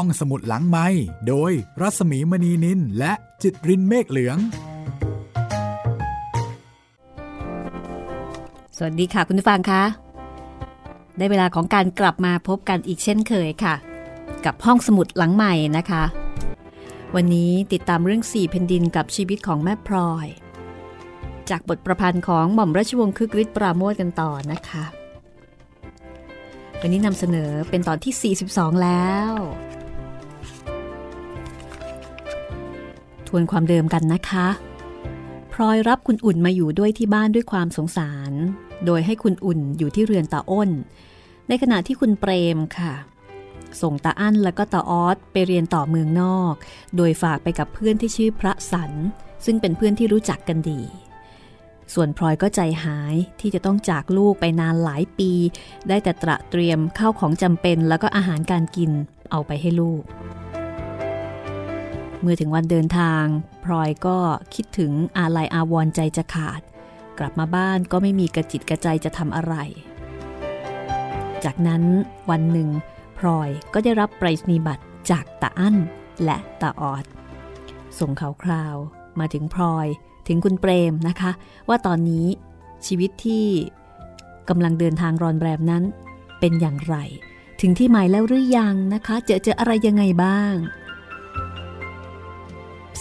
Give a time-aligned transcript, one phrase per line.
[0.00, 0.86] ห้องสมุดหลังไม้
[1.28, 4.38] โดยรัสมีมณีนินและจิตรินเมฆเหลือง
[8.76, 9.82] สวัสดีค่ะคุณผู้ฟังคะ
[11.18, 13.74] ได้เวลาของการกลับมาพบกันอีกเช่นเคยค่ะ
[14.44, 16.04] กับห้องสมุดหลังใหม่นะคะ
[17.14, 20.26] วันนี้ติดตามเรื่องสี่แผ่นดินกับชีวิตของแม่พลอย
[21.50, 24.84] จากบทประพันธ์ของหม่อมราชวงศ์คึกฤทธิ์ปราโมทกันต่อนะคะ
[26.80, 29.32] วันนี้นำเสนอเป็นตอนที่ 42 แล้ว
[33.36, 34.46] วนความเดิมกันนะคะ
[35.52, 38.32] พลอยรับคุณอุ่นมาอยู่ด้วยที่บ้านด้วยความสงสาร
[38.86, 40.70] โดยให้คุณอุ่นอยู่ที่เรือนตาอ้น
[41.48, 42.94] ในขณะที่คุณเปรมค่ะ
[43.82, 46.54] ส่งตาอั้นแล้วก็ตาออสไปเรียนต่อเมืองนอก
[46.96, 48.92] โดยฝากไปกับเพื่อนที่ชื่อพระสัน
[49.44, 50.80] ซึ่งเป็นเพื่อนที่รู้จักกันดี
[51.94, 55.32] ส่วนพลอยก็ใจหายที่จะต้องจากลูกไปนานหลายปี
[55.88, 58.90] ได้แต่ตระเตรียมข้าวของจำเป็นแล้วก็อาหารการกิน
[59.30, 60.02] เอาไปให้ลูก
[62.26, 63.24] มื่อถึงวันเดินทาง
[63.64, 64.18] พลอยก็
[64.54, 66.60] คิดถึงอาลัยอาวรใจจะขาด
[67.18, 69.54] กลับมาบ้านก็ไม่มีกระจิตกระใจจะทำอะไร
[71.44, 71.82] จากนั้น
[72.30, 72.68] วันหนึ่ง
[73.18, 75.76] พลอยก็ได้รับไปรษณียบัตรจากตาอั้น
[76.24, 77.04] และตาออด
[77.98, 78.76] ส่งข่าวคราว
[79.20, 79.86] มาถึงพลอย
[80.28, 81.30] ถึงคุณเปรมนะคะ
[81.68, 82.26] ว่าตอนนี้
[82.86, 83.46] ชีวิตที่
[84.48, 85.84] กำลังเดินทางรอนแรมนั้น
[86.40, 86.96] เป็นอย่างไร
[87.60, 90.54] ถึงที่หมายแล้วหรือยังนะคะ เจอเจออะไรยังไงบ้าง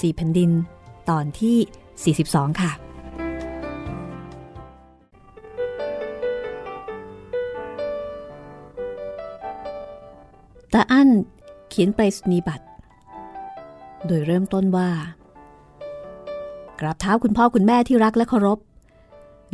[0.02, 0.52] สี่แผ่นดิน
[1.10, 2.72] ตอนที่ 42 ค่ะ
[10.74, 11.10] ตาอั้น
[11.70, 12.66] เขียนไปสนีบัตร
[14.08, 14.90] โดยเริ่มต้นว่า
[16.80, 18.60] กราบเท้าคุณพ่อคุณแม่ที่รักและเคารพ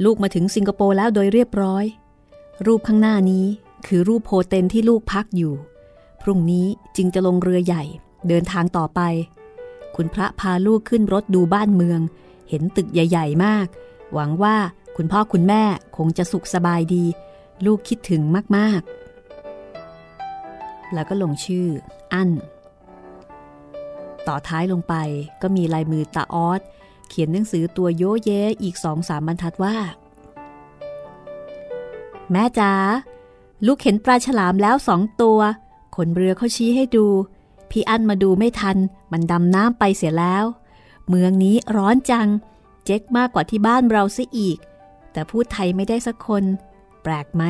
[0.04, 1.86] ลูกมาถึงสิงคโปร์แล้วโดยเรียบร้อย
[2.66, 3.46] รูปข้างหน้านี้
[3.88, 5.54] คือรูปโฮเทลที่ลูกพักอยู่
[6.22, 7.84] พรุ่งนี้จึงจะลงเรือใหญ่
[8.28, 9.02] เดินทางต่อไป
[9.96, 12.00] คุณพระพาลูกขึ้นรถดูบ้านเมือง
[12.50, 13.68] เห็นตึกใหญ่ ๆ มาก
[14.14, 14.56] หวังว่า
[14.98, 15.64] คุณพ่อคุณแม่
[15.98, 17.06] คงจะสุขสบายดี
[17.66, 18.22] ลูกคิดถึง
[18.58, 21.68] มากๆ แล้วก็ลงชื่อ
[22.14, 22.30] อั้น
[24.28, 24.96] ต่อท้ายลงไป
[25.42, 26.62] ก็มีลายมือตาออส
[27.10, 28.32] เขียนหนังสือตัวโยเย
[28.64, 29.76] อีกสองสามบรรทัดว่า
[32.32, 32.74] แม่จ๋า
[33.66, 35.40] ลูกเห็นปลาฉลามแล้วสองตัว
[35.96, 37.08] คนเรือเขาชี้ให้ดู
[37.72, 38.78] พี่อั้นมาดูไม่ทัน
[39.12, 40.46] มันดำน้ำไปเสียแล้ว
[41.10, 42.28] เมืองนี้ร้อนจัง
[42.86, 44.58] เจ๊กมากกว่าที่บ้านเราซะอีก
[45.12, 46.44] แต่พูดไทยไม่ได้สักคน
[47.04, 47.44] แปลกไหม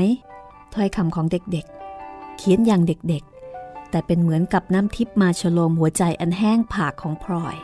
[0.73, 7.55] ถ้อยคำของเด็กๆ เขียนอย่างเด็กๆ แต่เป็นเหมือนกับน้ำทิพมาฉโลมหัวใจอันแห้งผากของพลอย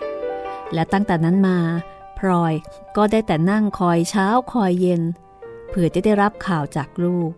[0.74, 1.57] และตั้งแต่นั้นมา
[2.19, 2.53] พลอย
[2.97, 5.01] ก็ได้แต่นั่งคอยเช้าคอยเย็น
[5.69, 7.31] เพื่อจะได้รับข่าวจากลูก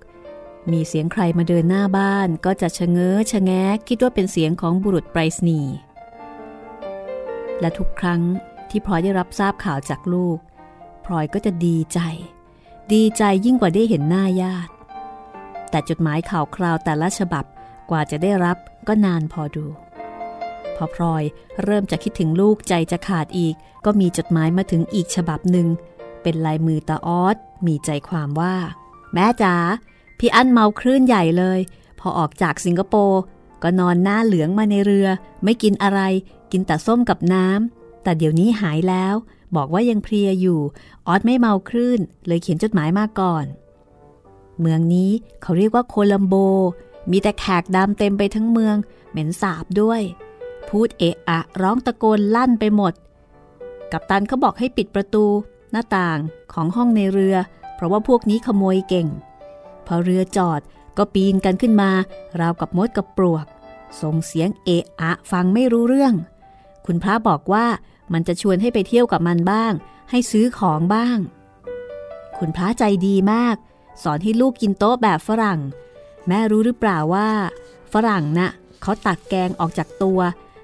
[0.74, 5.75] มีเสียงใครมาเดินหน้าบ้านก็จะชะเง้อชะแงกคิดว่าเป็นเสียงของบุรุษไปรษณีย์
[7.59, 8.22] และทุกครั้ง
[8.69, 10.38] ที่พลอยได้รับทราบข่าวจากลูก
[11.06, 12.00] พลอยก็จะดีใจ
[12.94, 14.74] ดีใจยิ่งกว่าได้เห็นหน้าญาติ
[15.69, 17.46] แต่จดหมายข่าวคราวแต่ละฉบับ
[17.90, 18.57] กว่าจะได้รับ
[18.88, 19.66] ก็นานพอดู
[20.75, 21.24] พอพลอย
[21.63, 23.56] เริ่มจะคิดถึงลูกใจจะขาดอีก
[23.86, 25.68] ก็มีจดหมายมาถึงอีกฉบับหนึ่ง
[26.22, 27.36] เป็นลายมือตาออส
[27.68, 28.56] มีใจความว่า
[29.13, 29.56] แม่จ๋า
[30.19, 31.59] พี่อั้นเมาคลื่นใหญ่เลย
[32.00, 33.22] พอออกจากสิงคโปร์
[33.63, 35.07] ก็นอนหน้าเหลืองมาในเรือ
[35.44, 36.02] ไม่กินอะไร
[36.52, 39.16] กินแต่ส้มกับน้ำแต่เดี๋ยวนี้หายแล้ว
[39.56, 40.59] บอกว่ายังเพลียอยู่
[41.07, 43.46] ออสไม่เมาคลื่น เลยเขียนจดหมายมาก่อน
[44.59, 46.36] เมืองนี้เขาเรียกว่าโคลัมโบ
[47.12, 48.75] มีแต่แขกดำเต็มไปทั้งเมือง
[49.12, 50.01] เหม็นสาบด้วย
[50.69, 52.94] พูดเอะอะ ร้องตะโกนลั่นไปหมด
[53.91, 55.25] กับตันเขาบอกให้ปิดประตู
[55.72, 56.18] หน้าต่าง
[56.53, 57.36] ของห้องในเรือ
[57.75, 59.07] เพราะว่าพวกนี้ขโมยเก่ง
[59.90, 60.62] พอเรือจอด
[60.98, 61.92] ก็ปีนกันขึ้นมา
[62.40, 63.46] ราวกับมดกับปลวก
[64.02, 66.14] ส่งเสียงเอะอะฟังไม่รู้เรื่อง
[66.86, 67.66] คุณพระบอกว่า
[68.14, 69.74] มันจะชวนให้ไปเที่ยวกับมันบ้าง
[70.10, 71.18] ให้ซื้อของบ้าง
[72.38, 73.56] คุณพระใจดีมาก
[74.04, 75.60] สอนให้ลูกกินโต๊ะแบบฝรั่ง
[76.28, 77.30] แม่รู้หรือเปล่าว่า
[77.94, 78.50] ฝรั่งนะ่ะ
[78.81, 80.19] เขาตักแกงออกจากตัว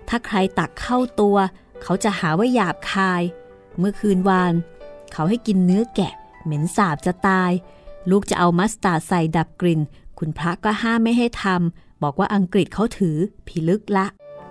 [0.10, 1.38] ถ้าใครตักเข้าตัว
[1.84, 3.22] เขาจะหาว่าหยาบคาย
[3.78, 4.54] เมื่อคืนวาน
[5.14, 6.14] เขาให้กินเนื้อแกะ
[6.44, 7.52] เหม็นสาบจะตาย
[8.10, 9.82] ลูกจะเอามัสตาร์ดใส่ดับกลิ่น
[10.20, 13.18] คุณพระก็ห้ามไม่ให้ทำบอกว่าอังกฤษเขาถือ
[13.48, 14.08] พิลึกละ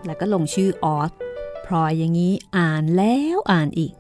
[0.06, 1.10] แล้วก็ลงชื่อออส
[1.66, 3.92] พลอยอย่างนี้อ่านแล้วอ่านอีก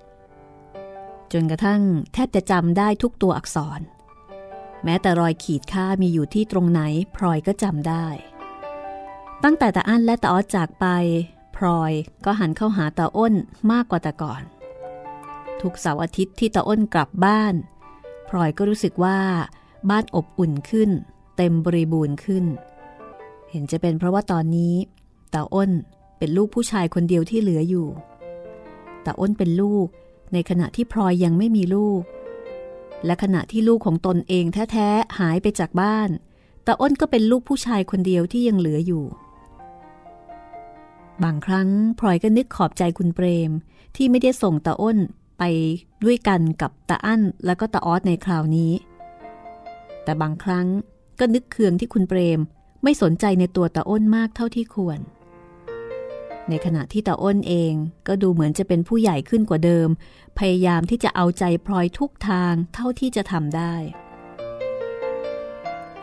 [1.32, 3.80] จนกระทั่งแทบจะจำได้ทุกตัวอักษร
[4.84, 6.80] แม้แต่รอยขีดค่ามีอยู่ที่ตรงไหน
[7.16, 8.06] พลอยก็จำได้
[9.44, 10.86] ตั้งแต่ตาอั้นและตาออสจากไป
[11.56, 11.92] พลอย
[12.24, 13.34] ก็หันเข้าหาตาอ้น
[13.72, 14.42] มากกว่าแต่ก่อน
[15.60, 17.54] ทุกเสาร์อาทิตย์ที่ตาอ้นกลับบ้าน
[18.36, 19.18] ลอยก็รู้สึกว่า
[19.90, 20.90] บ้านอบอุ่นขึ้น
[21.36, 22.44] เต็มบริบูรณ์ขึ้น
[23.50, 24.74] เห็นจะเป็นเพราะว่าตอนนี้
[25.34, 25.70] ตาอ้น
[26.18, 27.88] เป็นลูกผู้ชายคนเดียวที่เหลืออยู่
[29.04, 29.86] ตาอ้นเป็นลูก
[30.32, 32.02] ในขณะที่พลอยยังไม่มีลูก
[33.06, 36.08] และขณะที่ลูกของตนเองแท้ๆหายไปจากบ้าน
[36.66, 39.04] ตาอ้นก็เป็นลูกผู้ชายคนเดียวที่ยังเหลืออยู่
[41.22, 43.50] บางครั้งพลอยก็นึกขอบใจคุณเปรม
[43.96, 44.98] ที่ไม่ได้ส่งตาอ้น
[45.38, 45.42] ไป
[46.04, 48.72] ด้วยกันกับตาอั้นและก็ตาออสในคราวนี้
[50.04, 50.66] แต่บางครั้ง
[51.18, 52.40] ก็นึกเคืองที่คุณเปรม
[52.82, 55.00] ไม่สนใจในตัวตาอ้นมากเท่าที่ควร
[56.48, 57.72] ในขณะที่ตาอ้นเอง
[58.08, 59.88] ก็ดูเหมือนจะเป็นผู้ใหญ่ขึ้นกว่าเดิม
[60.38, 63.74] พยายามที่จะเอาใจพลอยทุกทางเท่าที่จะทำได้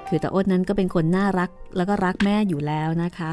[0.07, 3.31] คือตาอ้นนั้นก็เป็นคนน่ารักแล้วก็รักแม่อยู่แล้วนะคะ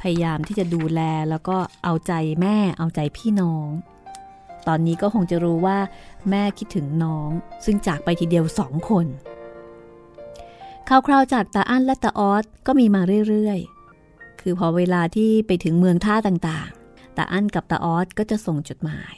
[0.00, 1.00] พยายามที่จะดูแล
[1.30, 3.68] แล้วก็เอาใจแม่เอาใจพี่น้อง
[4.68, 5.78] ตอนนี้ก็คงจะรู้ว่า
[6.30, 7.30] แม่คิดถึงน้อง
[7.64, 9.06] ซึ่งจากไปทีเดียวสองคน
[10.88, 19.14] ข่าวคราวจากตาอั้นและตาออสก็มีมาเรื่อยๆ คือพอเวลาที่ไปถึงเมืองท่าต่างๆ ตาอั้นกับตาออสก็จะส่งจดหมาย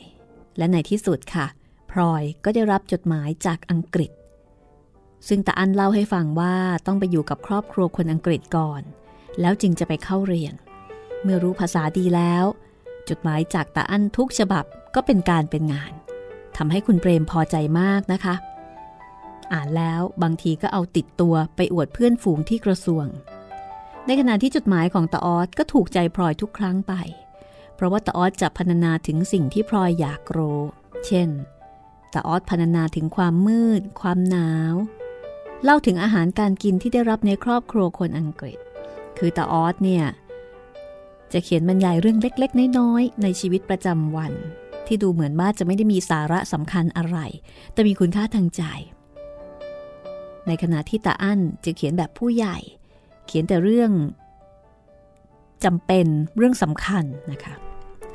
[0.58, 1.46] และในที่สุดค่ะ
[1.90, 4.10] พลอยก็ได้รับจดหมายจากอังกฤษ
[5.28, 6.54] ซึ่งตาอั้นเล่าให้ฟังว่า
[6.86, 8.82] ต้องไปอยู่กับครอบครัวคนอังกฤษก่อน
[9.40, 10.54] แล้วจึงจะไปเข้าเรียน
[11.22, 12.44] เมื่อรู้ภาษาดีแล้ว
[13.08, 14.64] จดหมายจากตาอั้นทุกฉบับ
[14.94, 15.92] ก็เป็นการเป็นงาน
[16.56, 18.34] ทำให้คุณเปรมพอใจมากนะคะ
[19.52, 23.06] อ่านแล้วบางทีก็เอาติดตัวไปอวดเพื่อนฝูงที่กระทรวง
[24.06, 26.92] ในขณะที่จดหมายของตาออสก็ถูกใจพลอยทุกครั้งไป
[27.74, 30.60] เพราะว่าตาออสจะพรรณนาถึงสิ่งที่พลอยอยากรู้
[31.06, 31.28] เช่น
[32.14, 34.74] ตาออสพรรณนาถึงความมืด ความหนาว
[35.64, 38.58] เล่าถึงอาหารการกินที่ได้รับในครอบครัวคนอังกฤษ
[39.18, 40.04] คือตาออสเนี่ย
[41.32, 44.32] จะเขียนบรรยายเรื่องเล็กๆ น้อยๆ ในชีวิตประจำวัน
[44.86, 47.18] ที่ดูเหมือนว่าจะไม่ได้มีสาระสำคัญอะไร
[47.72, 48.62] แต่มีคุณค่าทางใจ
[50.46, 52.58] ในขณะที่ตาอั้นจะเขียนแบบผู้ใหญ่
[53.26, 53.92] เขียนแต่เรื่อง
[55.64, 56.06] จำเป็น
[56.36, 57.54] เรื่องสำคัญนะคะ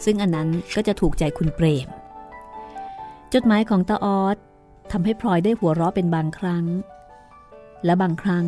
[0.05, 1.87] ซึ่งอันนั้นก็จะถูกใจคุณเปรม
[3.33, 4.37] จดหมายของตาออส
[4.91, 6.65] ทำให้พลอยได้หัวเราะเป็นบางครั้ง
[7.85, 8.45] และบางครั้ง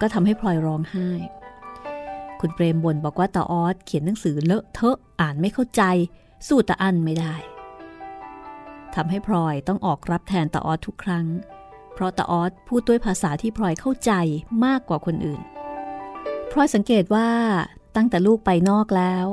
[0.00, 1.08] ก็ทำให้พลอยร้องไห้
[2.44, 5.82] คุณเปรมบ่นบอกว่าตาออสเขียนหนังสือเลอะเทอะอ่านไม่เข้าใจ
[6.46, 7.34] สู้ตาอันไม่ได้
[8.94, 11.26] ทำให้พลอยต้องออกรับแทนตาออสทุกครั้ง
[11.94, 14.12] เพราะตาออสพูดด้วยภาษาที่พลอยเข้าใจ
[14.64, 15.40] มากกว่าคนอื่น
[16.50, 17.28] พลอยสังเกตว่า
[17.96, 19.26] ตั้งแต่ลูกไปนอกแล้ว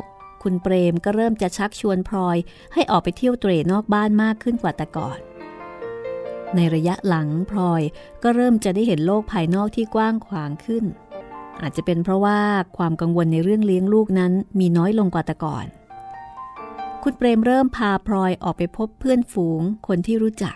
[0.44, 2.38] คุณเปรมก็เริ่มจะชักชวนพลอย
[2.73, 5.19] ให้ออกไปเที่ยวเตรนอกบ้านมากขึ้นกว่าแต่ก่อน
[6.56, 7.81] ในระยะหลังพลอย
[8.23, 10.85] ก็เริ่มจะได้เห็นโลกภายนอกที่กว้างขวางขึ้น
[11.61, 12.39] อาจจะเป็นเพราะว่า
[12.77, 15.65] ความกังวลในเรื่องเลี้ยงลูกนั้นมีน้อยลงกว่าแต่ก่อน
[17.03, 20.56] คุณเปรมเริ่มพาพลอยออกไปพบเพื่อนฝูงคนที่รู้จัก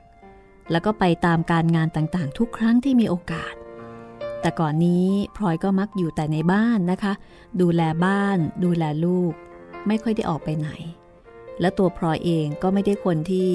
[0.72, 3.54] แล้วก็ไปตามการงานต่างๆ ทุกครั้งที่มีโอกาส
[4.42, 7.14] แต่ก่อนนี้พลอยก็มักอยู่แต่ในบ้านนะคะ
[7.62, 9.34] ดูแลบ้าน ดูแลลูก
[9.88, 10.70] ไม่ค่อยได้ออกไปไหน
[11.60, 13.50] และตัวพลอยเองก็ไม่ได้คนที่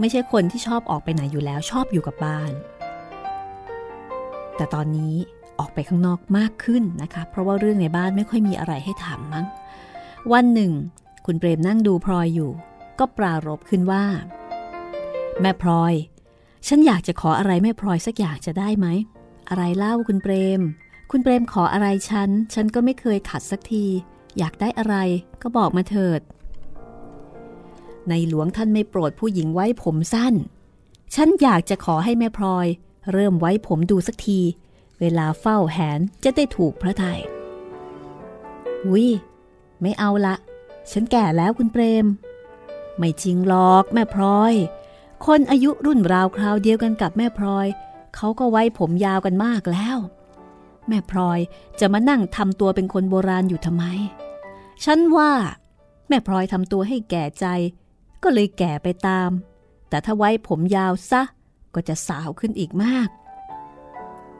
[0.00, 2.52] ไม่ใช่คนที่ชอบออกไปไหนอยู่แล้วชอบอยู่กับบ้าน
[4.56, 5.14] แต่ตอนนี้
[5.60, 9.44] ออกไปข้างนอกมากขึ้นนะคะ เพราะว่าเรื่องในบ้านไม่ค่อยมีอะไรให้ถามมั้ง
[10.32, 10.72] วันหนึ่ง
[11.26, 12.50] คุณเปรมนั่งดูพลอยอยู่
[12.98, 14.04] ก็ปรารบขึ้นว่า
[15.40, 15.94] แม่พลอย
[16.68, 18.86] ฉันอยากจะขออะไรแม่พลอยสักอย่างจะได้ไหม
[19.48, 20.60] อะไรเล่าคุณเปรม
[21.10, 23.84] คุณเปรมขออะไรฉัน ฉันก็ไม่เคยขัดสักที
[24.38, 24.96] อยากได้อะไร
[25.42, 26.20] ก็บอกมาเถิด
[28.08, 30.34] ในหลวงท่านไม่โปรดผู้หญิงไว้ผมสั้น
[31.14, 32.66] ฉันอยากจะขอให้แม่พลอย
[33.12, 34.40] เริ่มไว้ผมดูสักที
[35.00, 37.20] เวลาเฝ้าแหนจะได้ถูกพระทยัย
[38.92, 39.08] วิ
[39.80, 40.34] ไม่เอาละ
[40.90, 42.06] ฉันแก่แล้วคุณเปรม
[42.98, 44.54] ไม่จริงหรอกแม่พลอย
[45.26, 47.66] คนอายุรุ่นราวคราวเดียวกันกับแม่พลอย
[48.16, 49.98] เขาก็ไว้ผมยาวกันมากแล้ว
[50.88, 51.38] แม่พลอย
[51.80, 53.84] จะมานั่งทำตัวเป็นคนโบราณอยู่ทำไม
[54.84, 55.32] ฉันว่า
[56.08, 57.46] แม่พลอยทำตัวให้แก่ใจ
[58.22, 59.30] ก็เลยแก่ไปตาม
[59.88, 61.22] แต่ถ้าไว้ผมยาวซะ
[61.74, 63.08] ก็จะสาวขึ้นอีกมาก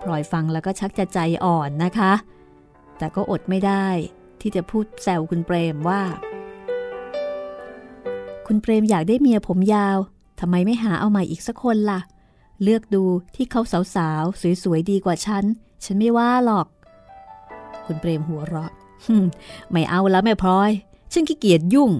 [0.02, 2.12] พลอยฟังแล้วก็ชักจะใจอ่อนนะคะ
[2.99, 3.87] แต่ก็อดไม่ได้
[4.40, 6.02] ที่จะพูดแซวคุณเปรมว่า
[8.47, 9.99] คุณเปรมอยากได้เมียผมยาว
[10.40, 12.00] ทำไมไม่หาเอาใหม่อีกสักคนละ่ะ
[12.62, 13.04] เลือกดู
[13.35, 13.61] ที่เขา
[13.95, 15.45] สาวๆ สวยๆ ดีกว่าฉัน
[15.85, 16.66] ฉันไม่ว่าหรอก
[17.87, 18.71] คุณเปรมหัวเราะ
[19.71, 20.71] ไม่เอาแล้วแม่พลอย
[21.12, 21.90] ฉันขี้เกียจยุ่ง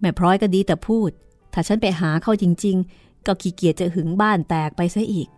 [0.00, 1.10] แม่พลอยก็ดีแต่พูด
[1.52, 5.28] ถ้าฉันไปหาเขาจริง ๆ ก็ขี้เกียจจะหึงบ้านแตกไปซะอีก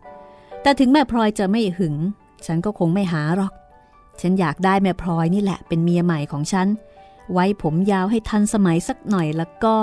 [0.62, 1.96] แต่ถึงแม่พลอยจะไม่หึง
[2.46, 3.52] ฉันก็คงไม่หาหรอก
[4.20, 6.66] ฉันอยากได้แม่พลอยนี่แหละเป็นเมียใหม่ของฉัน
[7.32, 9.76] ไว้ผมยาวให้ทันสมัยสักหน่อยแล้วก็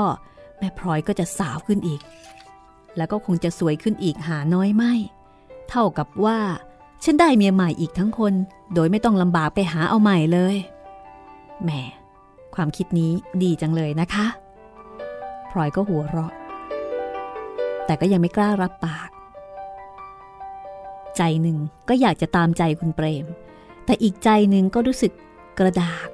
[0.59, 2.01] แม่พลอยก็จะสาวขึ้นอีก
[2.97, 4.93] แล้วก็คงจะสวยขึ้นอีกหาน้อยไม่
[5.69, 6.39] เท่ากับว่า
[7.03, 8.33] ฉันได้เมียใหม่อีกทั้งคน
[8.73, 10.55] โดยไม่ต้องลำบากไปหาเอาใหม่เลย
[11.63, 11.69] แหม
[12.55, 13.11] ความคิดนี้
[13.43, 14.27] ดีจังเลยนะคะ
[15.51, 16.33] พลอยก็หัวเราะ
[17.85, 19.09] แต่ก็ยังไม่กล้ารับปาก
[21.17, 21.57] ใจหนึ่ง
[21.89, 23.25] ก็อยากจะตามใจคุณเปรม
[23.85, 25.11] แต่อีกใจหนึ่งก็รู้สึก
[25.59, 26.07] กระดาก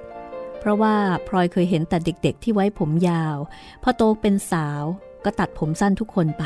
[0.60, 0.96] เพราะว่า
[1.27, 3.38] พลอยเคยเห็นแต่เด็กๆ ที่ไว้ผมยาว
[3.84, 4.84] พอโตเป็นสาว
[5.25, 6.43] ก็ตัดผมสั้นทุกคนไป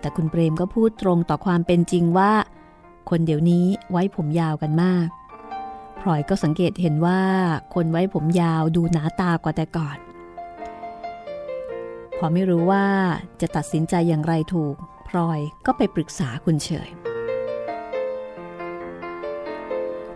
[0.00, 2.32] แต่คุณเปรมก็พูดตรงต่อความเป็นจริงว่า
[3.10, 5.08] คนเดี๋ยวนี้ไว้ผมยาวกันมาก
[6.00, 7.20] พลอยก็สังเกตเห็นว่า
[7.74, 9.98] คนไว้ผมยาวดูหนาตากว่าแต่ก่อน
[12.18, 12.86] พอไม่รู้ว่า
[13.40, 14.76] จะตัดสินใจอย่างไรถูก
[15.08, 16.90] พลอยก็ไปปรึกษาคุณเฉย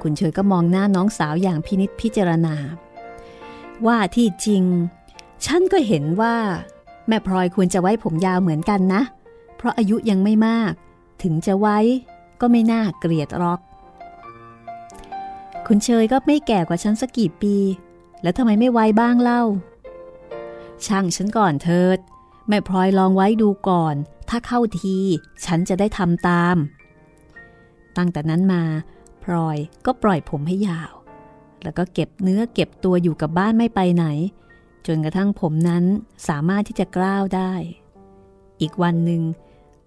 [0.07, 2.55] คุณเฉยก็มองหน้าน้องสาวอย่างพินิษพิจารณา
[3.87, 4.65] ว่าที่จริง
[5.45, 6.37] ฉันก็เห็นว่า
[7.09, 9.03] แม่พลอยควรจะไว้ผมยาวเหมือนกันนะ
[9.57, 10.73] เพราะอายุยังไม่มาก
[11.23, 11.79] ถึงจะไว้
[12.41, 13.61] ก็ไม่น่าเกลียดหรอก
[15.67, 17.57] คุณเชยก็ไม่แก่กว่าฉันสักกี่ปี
[18.23, 19.43] แล้วทำไมไม่ไว้บ้างเล่า
[20.87, 21.99] ช่างฉันก่อนเถิด
[22.49, 23.95] แม่พลอยลองไว้ดูก่อน
[24.29, 24.97] ถ้าเข้าที
[25.45, 26.57] ฉันจะได้ทำตาม
[27.97, 28.63] ตั้งแต่นั้นมา
[29.25, 30.93] พลอยก็ปล่อยผมให้ยาว
[31.63, 34.07] แล้วก็เก็บเนื้อเก็บตัวอยู่กับบ้านไม่ไปไหน
[34.87, 35.85] จนกระทั่งผมนั้น
[36.29, 37.53] สามารถที่จะกล้าวได้
[38.61, 39.23] อีกวันหนึ่ง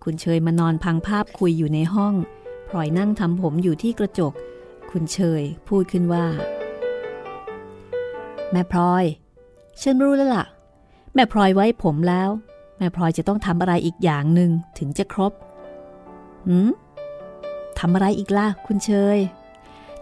[0.04, 2.14] คุณเชยมานอนพังภาพคุยอยู่ในห้อง
[2.68, 4.34] พลอยนั่งทำผมอยู่ที่กระจก
[4.92, 6.26] คุณเชยพูดขึ้นว่า
[8.52, 9.06] แม่พลอย
[9.82, 10.46] ฉันรู้แล้วล่ะ
[11.14, 12.30] แม่พลอยไว้ผมแล้ว
[12.78, 15.34] แม่พลอยจะต้องทำอะไรอีกอย่างหนึ่งถึงจะครบ
[16.48, 16.70] หืม
[17.80, 19.20] ทำอะไรอีกล่ะคุณเชย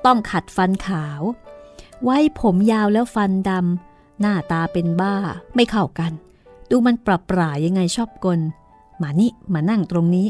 [0.05, 1.22] ต้องขัดฟันขาว
[2.03, 5.15] ไว้ผมยาวแล้วฟันดำหน้าตาเป็นบ้า
[5.55, 6.12] ไม่เข้ากัน
[6.70, 8.39] ดูมันปรับปร่ายังไงชอบกล
[9.01, 10.27] มานี่มานั่งตรงนี้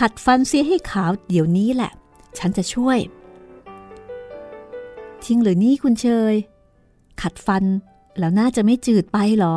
[0.00, 1.92] ขัดฟันเสียให้ขาวเดี๋ยวนี้แหละ
[2.38, 2.98] ฉันจะช่วย
[5.24, 6.34] จริงหรือนี่คุณเชย
[7.22, 7.64] ขัดฟัน
[8.18, 9.56] แล้วน่าจะไม่จืดไปหรอ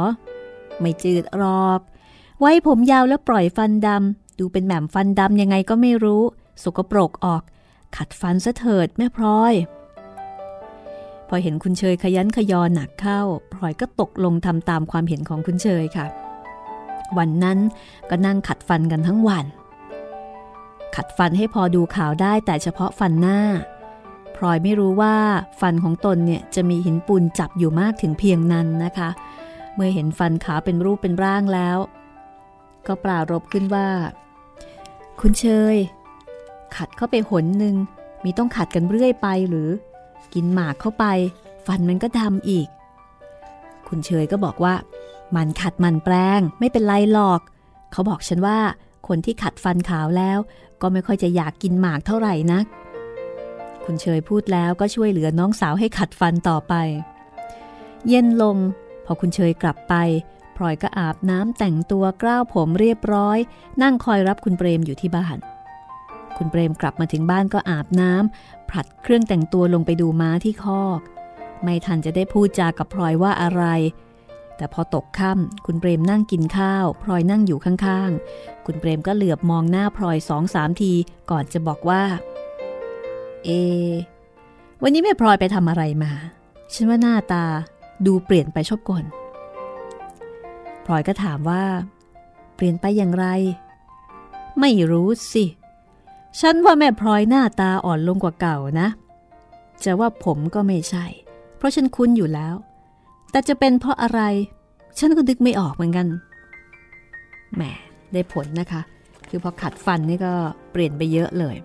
[0.80, 1.80] ไม่จืดหรอก
[2.40, 6.24] ไว้ผมยาวแล้วปล่อยฟันดำดูเป็นแหม่มฟันดำยังไงก็ไม่รู้
[6.64, 7.42] สกปรกออก
[7.98, 9.54] ขัดฟันซะเถิดแม่พลอย
[11.28, 13.22] พอเห็นคุณเชยขยันขยอหนักเข้า
[13.54, 16.06] พลอยก็ตกลงทำตามความเห็นของคุณเชยค่ะ
[17.18, 17.60] วันนั้น
[18.10, 19.46] ก็นั่งขัดฟันกันทั้งวัน
[20.96, 23.40] ขัดฟันให้พอดูข่าวได้แต่เฉพาะฟันหน้า
[24.36, 25.16] พลอยไม่รู้ว่า
[25.62, 29.10] ฟันของตนเนี่ยจะมีหินปูนจับอยู่มากถึงเพียงนั้นนะคะ
[29.76, 31.78] เมื่อเห็นฟันขาเป็นรูปเป็นร่างแล้ว
[32.88, 33.88] ก็ปรารบขึ้นว่า
[35.22, 35.76] คุณเชย
[36.76, 37.76] ขัดเข้าไปหนหนึ่ง
[38.24, 39.70] มีต้องขัดกันเรื่อยไปหรือ
[40.34, 41.06] กินหมากเข้าไป
[41.66, 42.68] ฟันมันก็ดำอีก
[43.88, 44.74] คุณเชยก็บอกว่า
[45.36, 47.42] มันขัดมันแปลงไม่เป็นไรหรอก
[47.92, 48.60] เขาบอกฉันว่า
[49.08, 50.38] คนที่ขัดฟันขาวแล้ว
[50.82, 52.66] ก็ไม่ค่อยจะอยากกินหมากเท่าไหร่นัก
[53.86, 56.74] คุณเชยพูดแล้วก็ช่วยเหลือน้องสาวให้ขัดฟันต่อไป
[58.08, 58.58] เย็นลง
[59.06, 59.94] พอคุณเชยกลับไป
[60.56, 63.38] พลอยก็อาบน้ำแต่งตัวกล้าวผมเรียบร้อย
[63.82, 65.38] นั่งคอยรับคุณเปรมอยู่ที่บ้าน
[66.38, 71.00] คุณเปรมกลับมาถึงบ้านก็อาบน้ำผลัดเครื่องแต่งตัวลงไปดูม้าที่คอก
[71.64, 73.64] ไม่ทันจะได้พูดจากับพลอยว่าอะไร
[74.58, 80.94] แต่พอตกค่ำคุณเปรมนั่งกินข้าวพลอยนั่งอยู่ข้างๆ คุณเปรมก็เหลือบมองหน้าพลอยสองสามที
[81.32, 82.04] ก่อนจะบอกว่า
[83.46, 83.50] เอ
[84.84, 86.12] วันนี้แม่พลอยไปทำอะไรมา
[86.74, 87.46] ฉันว่าหน้าตา
[88.06, 89.06] ดูเปลี่ยนไปชอบกล
[90.86, 91.64] พลอยก็ถามว่า
[92.56, 93.28] เปลี่ยนไปอย่างไร
[94.60, 95.46] ไม่รู้สิ
[96.42, 98.88] ฉันว่าแม่พลอยหน้าตาอ่อนลงกว่าเก่านะ
[99.84, 101.06] จะว่าผมก็ไม่ใช่
[101.58, 102.56] เพราะฉันคุ้นอยู่แล้ว
[103.32, 104.22] แต่จะเป็นเพราะอะไร
[104.98, 106.08] ฉันก็ดึกไม่ออกเหมือนกัน
[107.56, 107.62] แหม
[108.14, 108.82] ได้ผลนะคะ
[109.30, 110.34] คือพอขัดฟันนี่ก็
[110.72, 111.56] เปลี่ยนไปเยอะเลย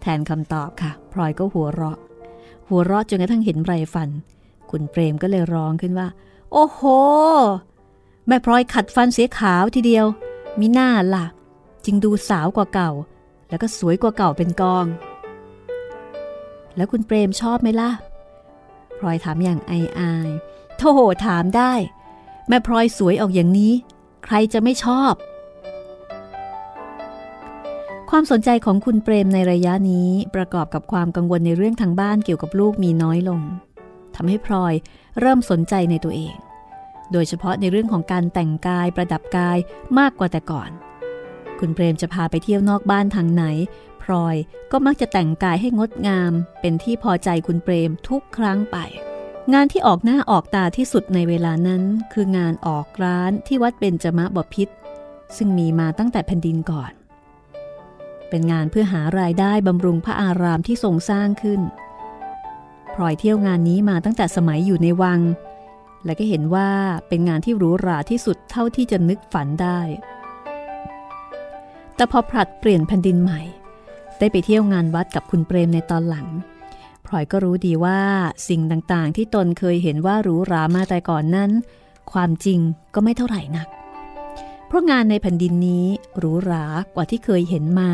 [0.00, 1.98] แทนคำตอบค่ะ พลอยก็หัวเราะ
[2.68, 4.08] หัวเราะจนกระทั่งเห็นไรฟัน
[4.70, 6.08] คุณเปรมก็เลยร้องขึ้นว่า
[6.52, 6.80] โอ้โห
[8.26, 10.06] แม่พลอยขัดฟันเสียขาวทีเดียว
[10.60, 11.24] มีหน้าล่ะ
[11.84, 12.90] จึงดูสาวกว่าเก่า
[13.50, 14.86] แล้วก็สวยกว่าเก่าเป็นกอง
[16.76, 17.90] แล้วคุณเปรมชอบไหมล่ะ
[18.98, 20.28] พลอยถามอย่างไออาย
[20.78, 20.92] โธ่
[21.26, 21.72] ถามได้
[22.48, 23.72] แม่พลอยสวยออกอย่างนี้
[24.24, 25.14] ใครจะไม่ชอบ
[28.10, 33.40] ความสนใจของคุณเปรมในระยะนี้ประกอบกับความกังวลในเรื่องทางบ้านเกี่ยวกับลูกมีน้อยลง
[34.16, 34.74] ทำให้พลอย
[35.20, 36.34] เริ่มสนใจในตัวเอง
[37.12, 39.58] โดยเฉพาะในเรื่องของการแต่งกายประดับกาย
[39.98, 40.70] มากกว่าแต่ก่อน
[41.60, 43.44] คุณเปรมจะพาไปเที่ยวนอกบ้านทางไหน
[44.02, 44.36] พลอย
[44.72, 48.76] ก็มักจะแต่งกายให้งดงาม เป็นที่พอใจคุณเปรมทุกครั้งไป
[49.52, 54.68] งานที่ออกหน้าออกตาที่สุดในเวลานั้น คืองานออกร้านที่วัดเบญจมะบพิษ
[55.36, 56.92] ซึ่งมีมาตั้งแต่แผ่นดินก่อน
[58.28, 61.60] เป็นงานเพื่อหารายได้บำรุงพระอารามที่ทรงสร้างขึ้น
[62.94, 65.20] พลอยเที่ยวงานนี้มาตั้งแต่สมัยอยู่ในวัง
[66.04, 66.70] และก็เห็นว่า
[67.08, 69.80] เป็นงานที่หรูหราที่สุดเท่าที่จะนึกฝันได้
[72.00, 73.40] แต่พอผลัดเปลี่ยนแผ่นดินใหม่
[74.18, 76.28] ได้ไปเที่ยวงานวัดกับคุณเปรมในตอนหลัง
[77.06, 78.00] พลอยก็รู้ดีว่า
[78.48, 81.50] สิ่งต่างๆ ที่ตนเคยเห็นว่าหรูหรามาแต่ก่อนนั้น
[82.12, 82.58] ความจริง
[82.94, 83.68] ก็ไม่เท่าไหร่นัก
[84.66, 85.86] เพราะงานในแผ่นดินนี้
[86.18, 86.64] หรูหรา
[86.94, 87.90] กว่าที่เคยเห็นมา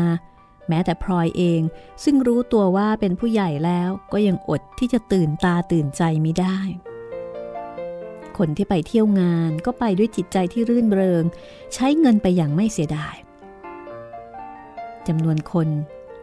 [0.67, 1.61] แม้แต่พลอยเอง
[2.03, 6.57] ซึ่งรู้ตัวว่าเป็นผู้ใหญ่แล้วก็ยังอดที่จะตื่นตาตื่นใจไม่ได้
[8.37, 11.23] คนที่ไปเที่ยวงานก็ไปด้วยจิตใจที่รื่นเริง
[11.73, 13.15] ใช้เงินไปอย่างไม่เสียดาย
[15.07, 15.69] จำนวนคน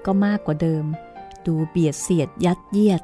[0.07, 0.85] ก็มากกว่าเดิม
[1.47, 3.03] ดูเบียดเสียดยัดเยียด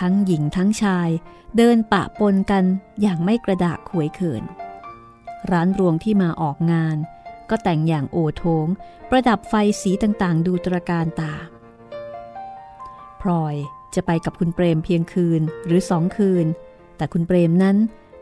[0.00, 1.08] ทั้งหญิงทั้งชาย
[1.56, 2.64] เดินปะปนกัน
[3.00, 4.44] อย่างไม่กระดากขวยเขิน
[5.50, 6.96] ร้านรวงที่มาออกงาน
[7.50, 8.66] ก็แต่งอย่างโอโถง
[9.10, 11.34] ประดับไฟสีต่างๆ ดูตระการตา
[13.20, 13.56] พลอย
[13.94, 16.46] จะไปกับคุณเปรมเพียงคืนหรือสองคืน
[16.96, 17.76] แต่คุณเปรมนั้น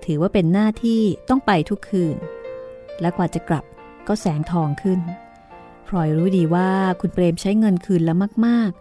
[0.05, 2.17] ถือว่าเป็นหน้าที่ต้องไปทุกคืน
[3.01, 3.65] และกว่าจะกลับ
[4.09, 5.01] ก็แสงทองขึ้น
[5.89, 8.17] พลอยรู้ดีว่าคุณเปรมใช้เงินคืนแล้ว
[8.47, 8.73] มาก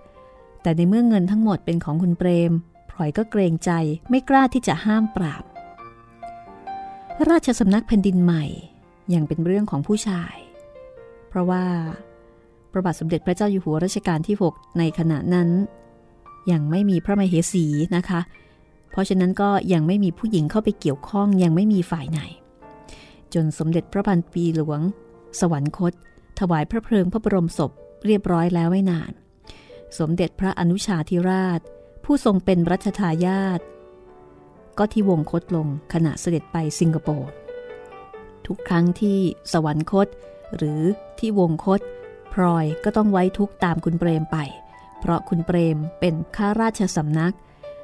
[0.61, 2.51] แต่ในเมื่อเงินทั้งหมดเป็นของคุณเปรม
[2.89, 3.71] พลอยก็เกรงใจ
[4.09, 5.43] ไม่กล้าที่จะห้ามปราบ
[7.29, 8.43] ราชสำนักแผ่นดินใหม่
[9.13, 10.35] ยังเป็นเรื่องของผู้ชาย
[11.29, 11.63] เพราะว่า
[12.71, 15.49] พระบาทสมเด็จพระเจ้าอยู่หัวรัชกาลที่ 6 ในขณะนั้น
[16.51, 18.19] ยังไม่มีพระมเหสีนะคะ
[18.91, 22.21] เพราะฉะนั้นก็ยังไม่มีผู้หญิงเข้าไปเกี่ยวข้องยังไม่มีฝ่ายไหน
[23.33, 24.79] จนสมเด็จพระพันปีหลวง
[25.39, 25.93] สวรรคต
[26.39, 27.71] ถวายพระเพลิงพระบรมศพ
[28.05, 29.11] เรียบร้อยแล้วไม่นาน
[29.99, 31.59] สมเด็จพระอนุชาธิราช
[32.03, 33.59] ผู้ทรงเป็นรัชทายาท
[34.77, 37.29] ก็ที่วงคตลงขณะเสด็จไปสิงคโปร์
[38.45, 39.19] ทุกครั้งที่
[39.51, 40.07] สวรรคต
[40.55, 40.81] หรือ
[41.19, 41.81] ที่วงคต
[42.33, 44.37] พลอยก็ต้องไว้ทุกตามคุณเปรมไป
[44.99, 47.35] เพราะคุณเปรมเป็นข้าราชสำนัก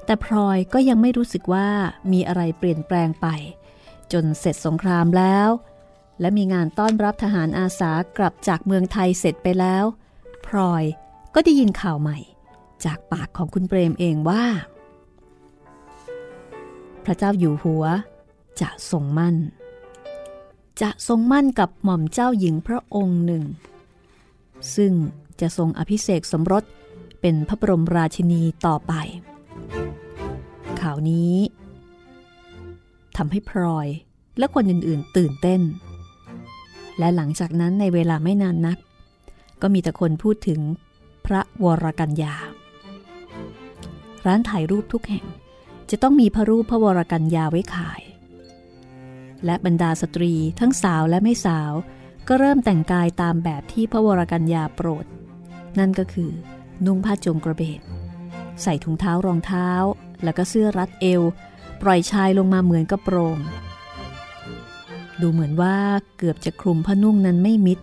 [0.06, 1.68] แต่พลอยก็ยังไม่รู้สึกว่า
[2.12, 3.28] มีอะไรเปลี่ยนแปลงไป
[4.14, 5.50] จนเสร็จสงครามแล้ว
[6.20, 9.86] และมีงานต้อนรับทหารอาสากลับจากเมืองไทยเสร็จไปแล้ว
[10.46, 10.84] พลอย
[11.34, 12.18] ก็ได้ยินข่าวใหม่
[12.86, 14.44] จากปากของคุณเปรมเองว่า
[17.04, 17.86] พระเจ้าอยู่หัว
[18.62, 19.36] จะทรงมั่น
[20.82, 23.44] จะทรงมั่นกับหม่อมเจ้าหญิงพระองค์หนึ่ง
[24.76, 24.94] ซึ่ง
[25.42, 26.64] จะทรงอภิเษกสมรส
[27.22, 28.94] เป็นพระบรมราชินีต่อไป
[30.82, 31.36] ข่าวนี้
[33.18, 33.88] ทำให้พลอย
[34.38, 35.62] และคนอื่นๆตื่นเต้น
[37.00, 38.78] และหลังจากนั้นในเวลาไม่นานนัก
[39.62, 40.60] ก็มีแต่คนพูดถึง
[41.26, 42.36] พระวรกัญญา
[44.26, 45.26] ร้านถ่ายรูปทุกแห่ง
[45.90, 48.02] จะต้องมีพระรูปพระวรกัญญาไว้ขาย
[49.46, 51.72] และบรรดาสตรีทั้งสาวและไม่สาว
[52.28, 55.06] ก็เริ่มแต่งกายตามแบบที่พระวรกัญญาโปรด
[55.80, 56.32] นั่นก็คือ
[56.86, 57.82] นุ่งผ้าจงกระเบน
[58.62, 59.70] ใส่ถุงเท้ารองเท้า
[60.24, 61.22] แล้วก็เสื้อรัดเอว
[61.82, 63.38] ปล่อยชายลงมาเหมือนกระโปรง
[65.22, 65.76] ดูเหมือนว่า
[66.18, 67.80] เกือบจะคลุมผ้านุ่งนั้นไม่มิด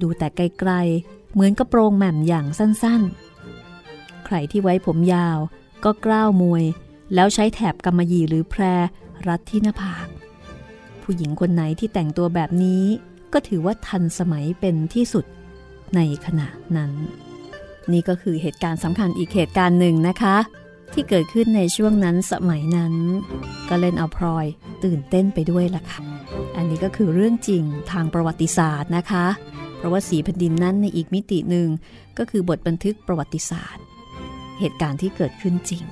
[0.00, 5.38] ดูแต่ไกลๆ เหมือนกระโปรงแหม่มอย่างสั้นๆ ใครที่ไว้ผมยาว
[5.84, 6.64] ก็กล้าวมวย
[7.14, 8.62] แล้วใช้แถบกำมะหยี่หรือแพร
[9.26, 10.06] รัดที่หน้าผาก
[11.02, 12.84] ผู้หญิงคนไหนที่แต่งตัวแบบนี้
[13.32, 15.24] ก็ถือว่าทันสมัยเป็นที่สุด
[15.94, 16.92] ในขณะนั้น
[17.92, 20.36] นี่ก็คือเหตุการณ์สำคัญอีกเหตุการณ์หนึ่งนะคะ
[20.92, 22.94] ที่เกิดขึ้นในช่วงนั้นสมัยนั้น
[23.68, 24.46] ก็เล่นเอาพลอย
[24.84, 26.00] ตื่นเต้นไปด้วยล่ะค่ะ
[26.56, 29.26] อันนี้ก็คือเรื่องจริงทางประวัติศาสตร์นะคะ
[29.76, 31.68] เพราะว่าสีแผ่นดินนั้นในอีกมิติหนึ่ง
[32.18, 33.84] ก็คือบทบันทึกประวัติศาสตร์
[34.58, 35.82] เหตุการณ์ที่เกิดขึ้นจริง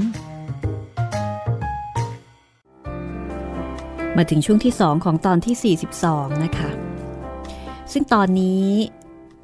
[4.17, 6.69] มาถึงช่วงที่ 2 ของตอนที่ 42 นะคะ
[7.91, 8.65] ซึ่งตอนนี้